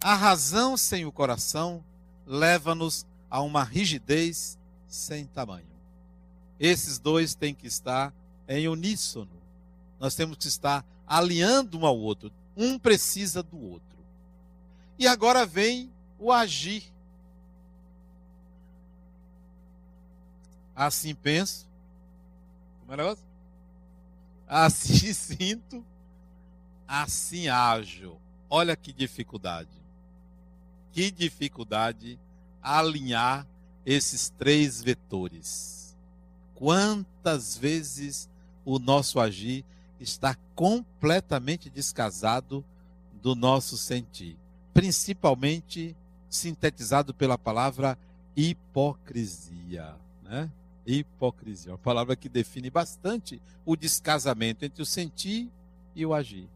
A 0.00 0.14
razão 0.14 0.76
sem 0.76 1.06
o 1.06 1.12
coração 1.12 1.82
leva-nos 2.26 3.06
a 3.30 3.40
uma 3.40 3.64
rigidez 3.64 4.58
sem 4.86 5.24
tamanho. 5.26 5.66
Esses 6.60 6.98
dois 6.98 7.34
têm 7.34 7.54
que 7.54 7.66
estar 7.66 8.12
em 8.46 8.68
uníssono. 8.68 9.30
Nós 9.98 10.14
temos 10.14 10.36
que 10.36 10.46
estar 10.46 10.84
alinhando 11.06 11.78
um 11.78 11.86
ao 11.86 11.98
outro. 11.98 12.30
Um 12.56 12.78
precisa 12.78 13.42
do 13.42 13.58
outro. 13.58 13.98
E 14.98 15.06
agora 15.06 15.46
vem 15.46 15.90
o 16.18 16.30
agir. 16.30 16.91
Assim 20.74 21.14
penso. 21.14 21.66
Como 22.80 22.92
é 22.92 22.94
o 22.94 22.98
negócio? 22.98 23.24
Assim 24.48 25.12
sinto. 25.14 25.84
Assim 26.86 27.48
ajo. 27.48 28.16
Olha 28.48 28.76
que 28.76 28.92
dificuldade. 28.92 29.70
Que 30.92 31.10
dificuldade 31.10 32.18
alinhar 32.62 33.46
esses 33.84 34.28
três 34.30 34.82
vetores. 34.82 35.96
Quantas 36.54 37.56
vezes 37.56 38.28
o 38.64 38.78
nosso 38.78 39.18
agir 39.18 39.64
está 39.98 40.36
completamente 40.54 41.68
descasado 41.70 42.64
do 43.22 43.34
nosso 43.34 43.76
sentir, 43.76 44.36
principalmente 44.74 45.96
sintetizado 46.28 47.14
pela 47.14 47.38
palavra 47.38 47.98
hipocrisia, 48.36 49.94
né? 50.22 50.50
Hipocrisia, 50.86 51.72
uma 51.72 51.78
palavra 51.78 52.16
que 52.16 52.28
define 52.28 52.70
bastante 52.70 53.40
o 53.64 53.76
descasamento 53.76 54.64
entre 54.64 54.82
o 54.82 54.86
sentir 54.86 55.48
e 55.94 56.04
o 56.04 56.12
agir, 56.12 56.48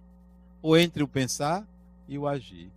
ou 0.61 0.77
entre 0.77 1.03
o 1.03 1.09
pensar 1.09 1.67
e 2.09 2.19
o 2.19 2.27
agir. 2.27 2.71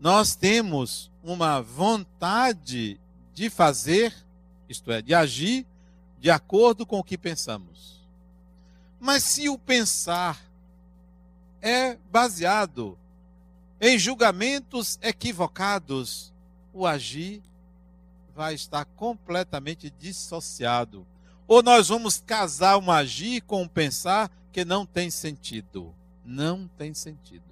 Nós 0.00 0.34
temos 0.34 1.10
uma 1.22 1.60
vontade 1.60 3.00
de 3.32 3.50
fazer, 3.50 4.14
isto 4.68 4.90
é, 4.90 5.02
de 5.02 5.14
agir 5.14 5.66
de 6.18 6.30
acordo 6.30 6.86
com 6.86 6.98
o 6.98 7.04
que 7.04 7.18
pensamos. 7.18 8.00
Mas 8.98 9.22
se 9.24 9.48
o 9.48 9.58
pensar 9.58 10.40
é 11.60 11.98
baseado 12.10 12.98
em 13.80 13.98
julgamentos 13.98 14.98
equivocados, 15.02 16.32
o 16.72 16.86
agir 16.86 17.42
vai 18.34 18.54
estar 18.54 18.84
completamente 18.84 19.90
dissociado. 19.90 21.06
Ou 21.46 21.62
nós 21.62 21.88
vamos 21.88 22.18
casar 22.18 22.78
um 22.78 22.90
agir 22.90 23.42
com 23.42 23.62
um 23.62 23.68
pensar 23.68 24.30
que 24.52 24.64
não 24.64 24.84
tem 24.84 25.10
sentido. 25.10 25.94
Não 26.24 26.68
tem 26.78 26.94
sentido. 26.94 27.44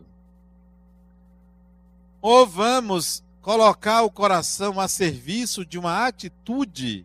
Ou 2.20 2.46
vamos 2.46 3.22
colocar 3.40 4.02
o 4.02 4.10
coração 4.10 4.80
a 4.80 4.88
serviço 4.88 5.64
de 5.66 5.78
uma 5.78 6.06
atitude 6.06 7.04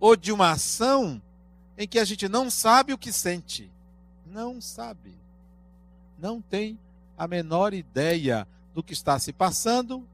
ou 0.00 0.16
de 0.16 0.32
uma 0.32 0.50
ação 0.50 1.22
em 1.78 1.86
que 1.86 1.98
a 1.98 2.04
gente 2.04 2.28
não 2.28 2.50
sabe 2.50 2.92
o 2.92 2.98
que 2.98 3.12
sente. 3.12 3.70
Não 4.26 4.60
sabe. 4.60 5.14
Não 6.18 6.40
tem 6.40 6.78
a 7.16 7.28
menor 7.28 7.74
ideia 7.74 8.48
do 8.74 8.82
que 8.82 8.92
está 8.92 9.18
se 9.18 9.32
passando, 9.32 10.06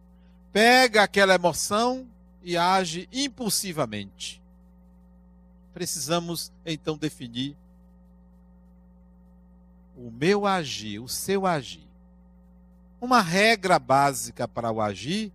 pega 0.53 1.03
aquela 1.03 1.34
emoção 1.34 2.07
e 2.42 2.57
age 2.57 3.09
impulsivamente. 3.12 4.42
Precisamos 5.74 6.53
então 6.64 6.96
definir 6.96 7.57
o 9.96 10.11
meu 10.11 10.46
agir, 10.46 11.01
o 11.01 11.09
seu 11.09 11.46
agir. 11.46 11.86
Uma 13.01 13.20
regra 13.20 13.78
básica 13.78 14.46
para 14.46 14.70
o 14.70 14.80
agir 14.80 15.32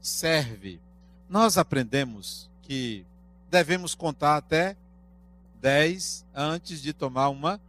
serve. 0.00 0.80
Nós 1.28 1.58
aprendemos 1.58 2.50
que 2.62 3.04
devemos 3.50 3.94
contar 3.94 4.36
até 4.36 4.76
10 5.60 6.24
antes 6.34 6.82
de 6.82 6.92
tomar 6.92 7.28
uma 7.28 7.60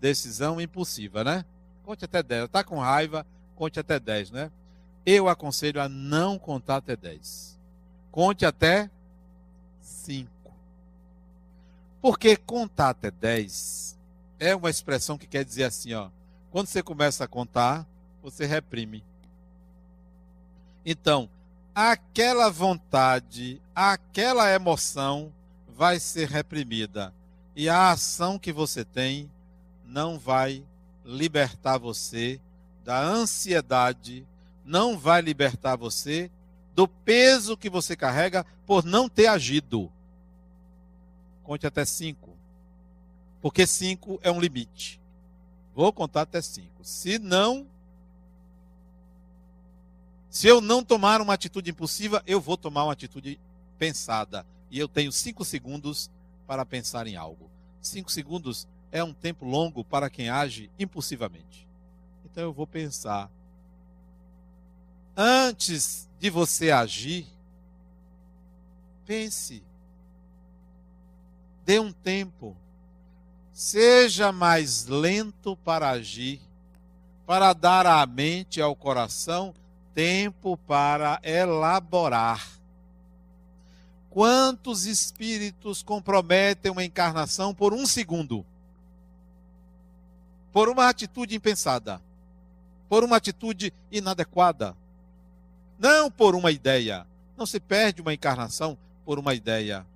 decisão 0.00 0.60
impulsiva, 0.60 1.24
né? 1.24 1.44
Conte 1.84 2.04
até 2.04 2.22
10. 2.22 2.44
Está 2.44 2.62
com 2.62 2.78
raiva, 2.78 3.26
conte 3.56 3.80
até 3.80 3.98
10, 3.98 4.30
né? 4.30 4.50
Eu 5.04 5.28
aconselho 5.28 5.80
a 5.80 5.88
não 5.88 6.38
contar 6.38 6.76
até 6.76 6.96
10. 6.96 7.58
Conte 8.10 8.44
até 8.44 8.90
5. 9.80 10.30
Porque 12.00 12.36
contar 12.36 12.90
até 12.90 13.10
10 13.10 13.96
é 14.38 14.54
uma 14.54 14.70
expressão 14.70 15.18
que 15.18 15.26
quer 15.26 15.44
dizer 15.44 15.64
assim, 15.64 15.94
ó. 15.94 16.10
Quando 16.50 16.66
você 16.68 16.82
começa 16.82 17.24
a 17.24 17.28
contar, 17.28 17.86
você 18.22 18.46
reprime. 18.46 19.04
Então, 20.84 21.28
aquela 21.74 22.50
vontade, 22.50 23.60
aquela 23.74 24.50
emoção 24.50 25.32
vai 25.68 26.00
ser 26.00 26.28
reprimida. 26.28 27.12
E 27.54 27.68
a 27.68 27.90
ação 27.90 28.38
que 28.38 28.52
você 28.52 28.84
tem 28.84 29.30
não 29.84 30.18
vai 30.18 30.64
libertar 31.04 31.78
você 31.78 32.40
da 32.84 33.00
ansiedade 33.02 34.26
não 34.68 34.98
vai 34.98 35.22
libertar 35.22 35.76
você 35.76 36.30
do 36.74 36.86
peso 36.86 37.56
que 37.56 37.70
você 37.70 37.96
carrega 37.96 38.44
por 38.66 38.84
não 38.84 39.08
ter 39.08 39.26
agido. 39.26 39.90
Conte 41.42 41.66
até 41.66 41.86
cinco. 41.86 42.36
Porque 43.40 43.66
cinco 43.66 44.20
é 44.22 44.30
um 44.30 44.38
limite. 44.38 45.00
Vou 45.74 45.90
contar 45.90 46.22
até 46.22 46.42
cinco. 46.42 46.84
Se 46.84 47.18
não. 47.18 47.66
Se 50.28 50.46
eu 50.46 50.60
não 50.60 50.84
tomar 50.84 51.22
uma 51.22 51.32
atitude 51.32 51.70
impulsiva, 51.70 52.22
eu 52.26 52.38
vou 52.38 52.58
tomar 52.58 52.84
uma 52.84 52.92
atitude 52.92 53.40
pensada. 53.78 54.44
E 54.70 54.78
eu 54.78 54.86
tenho 54.86 55.10
cinco 55.10 55.46
segundos 55.46 56.10
para 56.46 56.66
pensar 56.66 57.06
em 57.06 57.16
algo. 57.16 57.50
Cinco 57.80 58.12
segundos 58.12 58.68
é 58.92 59.02
um 59.02 59.14
tempo 59.14 59.46
longo 59.46 59.82
para 59.82 60.10
quem 60.10 60.28
age 60.28 60.70
impulsivamente. 60.78 61.66
Então 62.24 62.42
eu 62.42 62.52
vou 62.52 62.66
pensar. 62.66 63.30
Antes 65.20 66.08
de 66.20 66.30
você 66.30 66.70
agir, 66.70 67.26
pense. 69.04 69.60
Dê 71.66 71.80
um 71.80 71.90
tempo. 71.90 72.56
Seja 73.52 74.30
mais 74.30 74.86
lento 74.86 75.56
para 75.56 75.90
agir, 75.90 76.40
para 77.26 77.52
dar 77.52 77.84
à 77.84 78.06
mente 78.06 78.60
e 78.60 78.62
ao 78.62 78.76
coração 78.76 79.52
tempo 79.92 80.56
para 80.56 81.18
elaborar. 81.24 82.48
Quantos 84.10 84.86
espíritos 84.86 85.82
comprometem 85.82 86.70
uma 86.70 86.84
encarnação 86.84 87.52
por 87.52 87.74
um 87.74 87.84
segundo? 87.88 88.46
Por 90.52 90.68
uma 90.68 90.88
atitude 90.88 91.34
impensada, 91.34 92.00
por 92.88 93.02
uma 93.02 93.16
atitude 93.16 93.72
inadequada, 93.90 94.76
não 95.78 96.10
por 96.10 96.34
uma 96.34 96.50
ideia. 96.50 97.06
Não 97.36 97.46
se 97.46 97.60
perde 97.60 98.02
uma 98.02 98.12
encarnação 98.12 98.76
por 99.04 99.18
uma 99.18 99.32
ideia, 99.32 99.86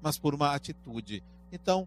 mas 0.00 0.16
por 0.16 0.34
uma 0.34 0.54
atitude. 0.54 1.22
Então, 1.52 1.86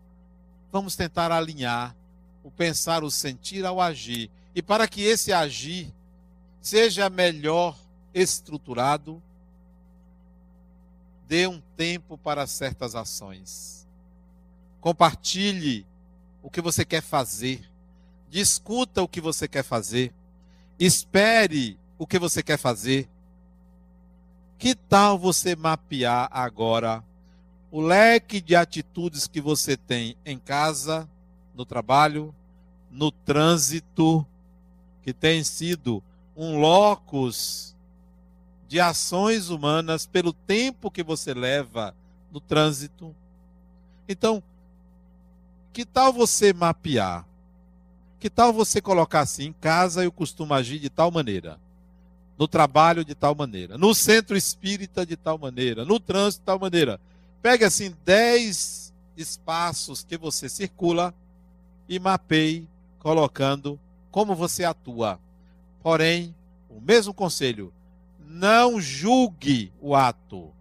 vamos 0.72 0.96
tentar 0.96 1.32
alinhar 1.32 1.96
o 2.44 2.52
pensar, 2.52 3.04
o 3.04 3.12
sentir 3.12 3.66
ao 3.66 3.82
agir. 3.82 4.30
E 4.56 4.62
para 4.62 4.88
que 4.88 5.02
esse 5.02 5.34
agir 5.34 5.92
seja 6.62 7.10
melhor 7.10 7.78
estruturado, 8.14 9.22
dê 11.28 11.48
um 11.48 11.62
tempo 11.76 12.18
para 12.18 12.48
certas 12.48 12.96
ações. 12.96 13.86
Compartilhe 14.80 15.86
o 16.42 16.50
que 16.50 16.62
você 16.62 16.86
quer 16.86 17.02
fazer. 17.02 17.70
Discuta 18.30 19.02
o 19.02 19.08
que 19.08 19.20
você 19.20 19.48
quer 19.48 19.64
fazer. 19.64 20.14
Espere 20.80 21.78
o 21.98 22.06
que 22.06 22.20
você 22.20 22.44
quer 22.44 22.58
fazer. 22.58 23.10
Que 24.58 24.74
tal 24.74 25.18
você 25.18 25.56
mapear 25.56 26.28
agora 26.32 27.04
o 27.70 27.82
leque 27.82 28.40
de 28.40 28.56
atitudes 28.56 29.28
que 29.28 29.42
você 29.42 29.76
tem 29.76 30.16
em 30.26 30.38
casa, 30.38 31.08
no 31.54 31.66
trabalho, 31.66 32.34
no 32.90 33.12
trânsito, 33.12 34.26
que 35.04 35.14
tem 35.14 35.44
sido 35.44 36.02
um 36.36 36.60
locus 36.60 37.76
de 38.68 38.80
ações 38.80 39.50
humanas 39.50 40.06
pelo 40.06 40.34
tempo 40.34 40.92
que 40.92 41.04
você 41.04 41.34
leva 41.34 41.96
no 42.32 42.40
trânsito. 42.40 43.16
Então, 44.08 44.42
que 45.74 45.86
tal 45.86 46.12
você 46.12 46.54
mapear? 46.54 47.26
Que 48.20 48.30
tal 48.30 48.52
você 48.52 48.82
colocar 48.82 49.22
assim, 49.22 49.46
em 49.46 49.54
casa 49.54 50.04
eu 50.04 50.12
costumo 50.12 50.54
agir 50.54 50.80
de 50.80 50.90
tal 50.90 51.12
maneira, 51.12 51.60
no 52.38 52.48
trabalho 52.48 53.04
de 53.04 53.16
tal 53.16 53.34
maneira, 53.34 53.78
no 53.78 53.96
centro 53.96 54.38
espírita 54.38 55.06
de 55.06 55.16
tal 55.16 55.38
maneira, 55.38 55.84
no 55.84 56.00
trânsito 56.00 56.42
de 56.42 56.46
tal 56.46 56.60
maneira. 56.60 57.00
Pegue 57.42 57.66
assim 57.66 57.96
10 58.06 58.94
espaços 59.18 60.04
que 60.04 60.18
você 60.18 60.48
circula 60.48 61.14
e 61.90 62.00
mapeie 62.00 62.68
colocando 63.00 63.80
como 64.12 64.36
você 64.36 64.64
atua. 64.64 65.20
Porém, 65.82 66.36
o 66.70 66.80
mesmo 66.80 67.14
conselho, 67.14 67.74
não 68.20 68.80
julgue 68.80 69.72
o 69.82 69.96
ato. 69.96 70.52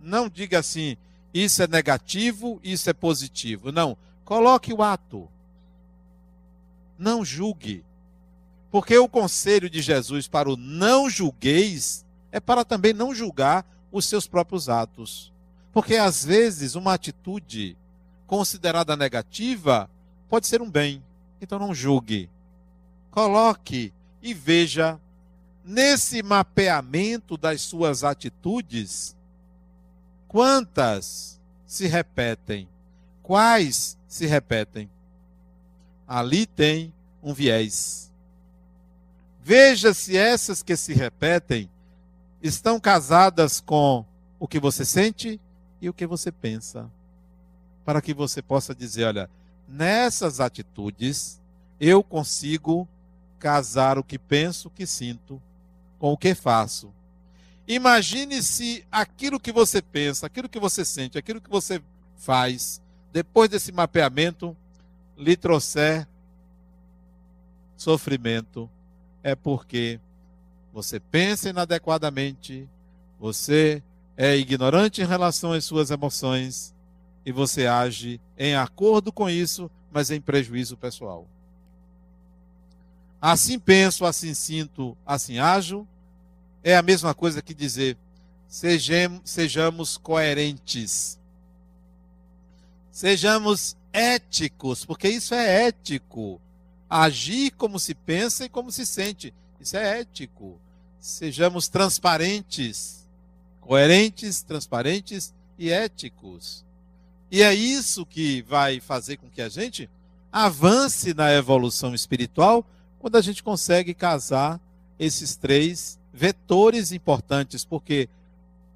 Não 0.00 0.28
diga 0.28 0.58
assim, 0.58 0.96
isso 1.32 1.62
é 1.62 1.66
negativo, 1.66 2.60
isso 2.62 2.90
é 2.90 2.92
positivo. 2.92 3.72
Não, 3.72 3.96
coloque 4.24 4.72
o 4.72 4.82
ato. 4.82 5.28
Não 6.98 7.24
julgue. 7.24 7.84
Porque 8.76 8.98
o 8.98 9.08
conselho 9.08 9.70
de 9.70 9.80
Jesus 9.80 10.28
para 10.28 10.50
o 10.50 10.54
não 10.54 11.08
julgueis 11.08 12.04
é 12.30 12.38
para 12.38 12.62
também 12.62 12.92
não 12.92 13.14
julgar 13.14 13.64
os 13.90 14.04
seus 14.04 14.26
próprios 14.26 14.68
atos. 14.68 15.32
Porque 15.72 15.96
às 15.96 16.22
vezes 16.22 16.74
uma 16.74 16.92
atitude 16.92 17.74
considerada 18.26 18.94
negativa 18.94 19.88
pode 20.28 20.46
ser 20.46 20.60
um 20.60 20.70
bem. 20.70 21.02
Então 21.40 21.58
não 21.58 21.74
julgue. 21.74 22.28
Coloque 23.10 23.94
e 24.20 24.34
veja 24.34 25.00
nesse 25.64 26.22
mapeamento 26.22 27.38
das 27.38 27.62
suas 27.62 28.04
atitudes 28.04 29.16
quantas 30.28 31.40
se 31.64 31.86
repetem, 31.86 32.68
quais 33.22 33.96
se 34.06 34.26
repetem. 34.26 34.90
Ali 36.06 36.44
tem 36.44 36.92
um 37.22 37.32
viés. 37.32 38.06
Veja 39.48 39.94
se 39.94 40.16
essas 40.16 40.60
que 40.60 40.76
se 40.76 40.92
repetem 40.92 41.70
estão 42.42 42.80
casadas 42.80 43.60
com 43.60 44.04
o 44.40 44.48
que 44.48 44.58
você 44.58 44.84
sente 44.84 45.40
e 45.80 45.88
o 45.88 45.94
que 45.94 46.04
você 46.04 46.32
pensa. 46.32 46.90
Para 47.84 48.02
que 48.02 48.12
você 48.12 48.42
possa 48.42 48.74
dizer: 48.74 49.04
olha, 49.04 49.30
nessas 49.68 50.40
atitudes 50.40 51.40
eu 51.78 52.02
consigo 52.02 52.88
casar 53.38 54.00
o 54.00 54.02
que 54.02 54.18
penso, 54.18 54.66
o 54.66 54.70
que 54.72 54.84
sinto, 54.84 55.40
com 55.96 56.12
o 56.12 56.18
que 56.18 56.34
faço. 56.34 56.92
Imagine 57.68 58.42
se 58.42 58.84
aquilo 58.90 59.38
que 59.38 59.52
você 59.52 59.80
pensa, 59.80 60.26
aquilo 60.26 60.48
que 60.48 60.58
você 60.58 60.84
sente, 60.84 61.18
aquilo 61.18 61.40
que 61.40 61.48
você 61.48 61.80
faz, 62.16 62.82
depois 63.12 63.48
desse 63.48 63.70
mapeamento, 63.70 64.56
lhe 65.16 65.36
trouxer 65.36 66.04
sofrimento, 67.76 68.68
é 69.26 69.34
porque 69.34 69.98
você 70.72 71.00
pensa 71.00 71.48
inadequadamente, 71.50 72.68
você 73.18 73.82
é 74.16 74.36
ignorante 74.36 75.02
em 75.02 75.04
relação 75.04 75.52
às 75.52 75.64
suas 75.64 75.90
emoções 75.90 76.72
e 77.24 77.32
você 77.32 77.66
age 77.66 78.20
em 78.38 78.54
acordo 78.54 79.10
com 79.10 79.28
isso, 79.28 79.68
mas 79.90 80.12
em 80.12 80.20
prejuízo 80.20 80.76
pessoal. 80.76 81.26
Assim 83.20 83.58
penso, 83.58 84.04
assim 84.04 84.32
sinto, 84.32 84.96
assim 85.04 85.40
ajo, 85.40 85.84
é 86.62 86.76
a 86.76 86.82
mesma 86.82 87.12
coisa 87.12 87.42
que 87.42 87.52
dizer 87.52 87.98
sejamos, 88.46 89.96
coerentes. 89.96 91.18
Sejamos 92.92 93.76
éticos, 93.92 94.84
porque 94.84 95.08
isso 95.08 95.34
é 95.34 95.66
ético. 95.66 96.40
Agir 96.88 97.52
como 97.52 97.78
se 97.78 97.94
pensa 97.94 98.44
e 98.44 98.48
como 98.48 98.70
se 98.70 98.86
sente. 98.86 99.34
Isso 99.60 99.76
é 99.76 100.00
ético. 100.00 100.58
Sejamos 101.00 101.68
transparentes, 101.68 103.06
coerentes, 103.60 104.42
transparentes 104.42 105.34
e 105.58 105.70
éticos. 105.70 106.64
E 107.30 107.42
é 107.42 107.52
isso 107.54 108.06
que 108.06 108.42
vai 108.42 108.80
fazer 108.80 109.16
com 109.16 109.28
que 109.28 109.42
a 109.42 109.48
gente 109.48 109.90
avance 110.30 111.14
na 111.14 111.32
evolução 111.32 111.94
espiritual 111.94 112.64
quando 113.00 113.16
a 113.16 113.20
gente 113.20 113.42
consegue 113.42 113.94
casar 113.94 114.60
esses 114.98 115.36
três 115.36 115.98
vetores 116.12 116.92
importantes, 116.92 117.64
porque 117.64 118.08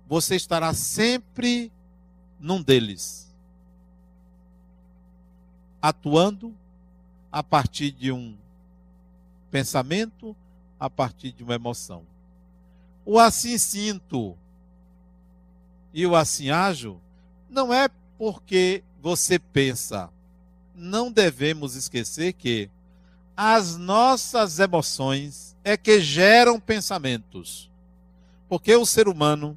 você 0.09 0.37
estará 0.37 0.75
sempre 0.75 1.71
num 2.39 2.63
deles, 2.63 3.33
atuando 5.81 6.55
a 7.33 7.43
partir 7.43 7.91
de 7.91 8.11
um 8.11 8.37
pensamento, 9.51 10.37
a 10.79 10.89
partir 10.89 11.33
de 11.33 11.43
uma 11.43 11.55
emoção. 11.55 12.03
O 13.05 13.19
assim 13.19 13.59
sinto 13.59 14.37
e 15.93 16.07
o 16.07 16.15
assim 16.15 16.51
ajo 16.51 17.01
não 17.49 17.73
é 17.73 17.89
porque 18.17 18.83
você 19.03 19.39
pensa. 19.39 20.11
Não 20.75 21.11
devemos 21.11 21.75
esquecer 21.75 22.33
que 22.33 22.71
as 23.37 23.77
nossas 23.77 24.59
emoções 24.59 25.57
é 25.65 25.77
que 25.77 26.01
geram 26.01 26.61
pensamentos. 26.61 27.71
Porque 28.49 28.75
o 28.75 28.85
ser 28.85 29.09
humano, 29.09 29.57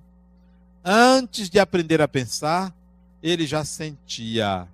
antes 0.84 1.50
de 1.50 1.60
aprender 1.60 2.02
a 2.02 2.08
pensar, 2.08 2.74
ele 3.22 3.46
já 3.46 3.64
sentia. 3.66 4.68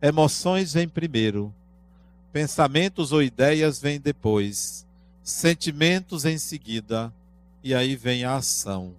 Emoções 0.00 0.72
vêm 0.72 0.88
primeiro, 0.88 1.52
pensamentos 2.38 3.10
ou 3.10 3.20
ideias 3.20 3.80
vêm 3.80 3.98
depois. 3.98 4.86
sentimentos 5.24 6.24
em 6.24 6.38
seguida, 6.38 7.12
e 7.64 7.74
aí 7.74 7.96
vem 7.96 8.24
a 8.24 8.36
ação. 8.36 8.94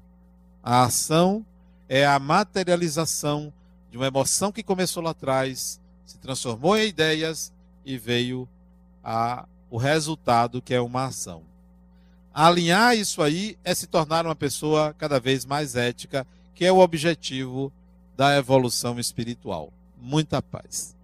A 0.61 0.83
ação 0.83 1.45
é 1.87 2.05
a 2.05 2.19
materialização 2.19 3.51
de 3.89 3.95
uma 3.95 4.07
emoção 4.07 4.51
que 4.51 4.61
começou 4.61 5.01
lá 5.01 5.11
atrás, 5.11 5.79
se 6.05 6.17
transformou 6.17 6.77
em 6.77 6.89
ideias 6.89 7.51
e 7.85 7.97
veio 7.97 8.47
a, 9.01 9.45
o 9.71 9.77
resultado 9.77 10.61
que 10.61 10.73
é 10.73 10.81
uma 10.81 11.05
ação. 11.05 11.41
Alinhar 12.33 12.93
isso 12.97 13.21
aí 13.21 13.57
é 13.63 13.73
se 13.73 13.87
tornar 13.87 14.25
uma 14.25 14.35
pessoa 14.35 14.93
cada 14.97 15.17
vez 15.17 15.45
mais 15.45 15.77
ética, 15.77 16.27
que 16.53 16.65
é 16.65 16.71
o 16.73 16.79
objetivo 16.79 17.71
da 18.17 18.37
evolução 18.37 18.99
espiritual. 18.99 19.71
Muita 19.97 20.41
paz. 20.41 20.98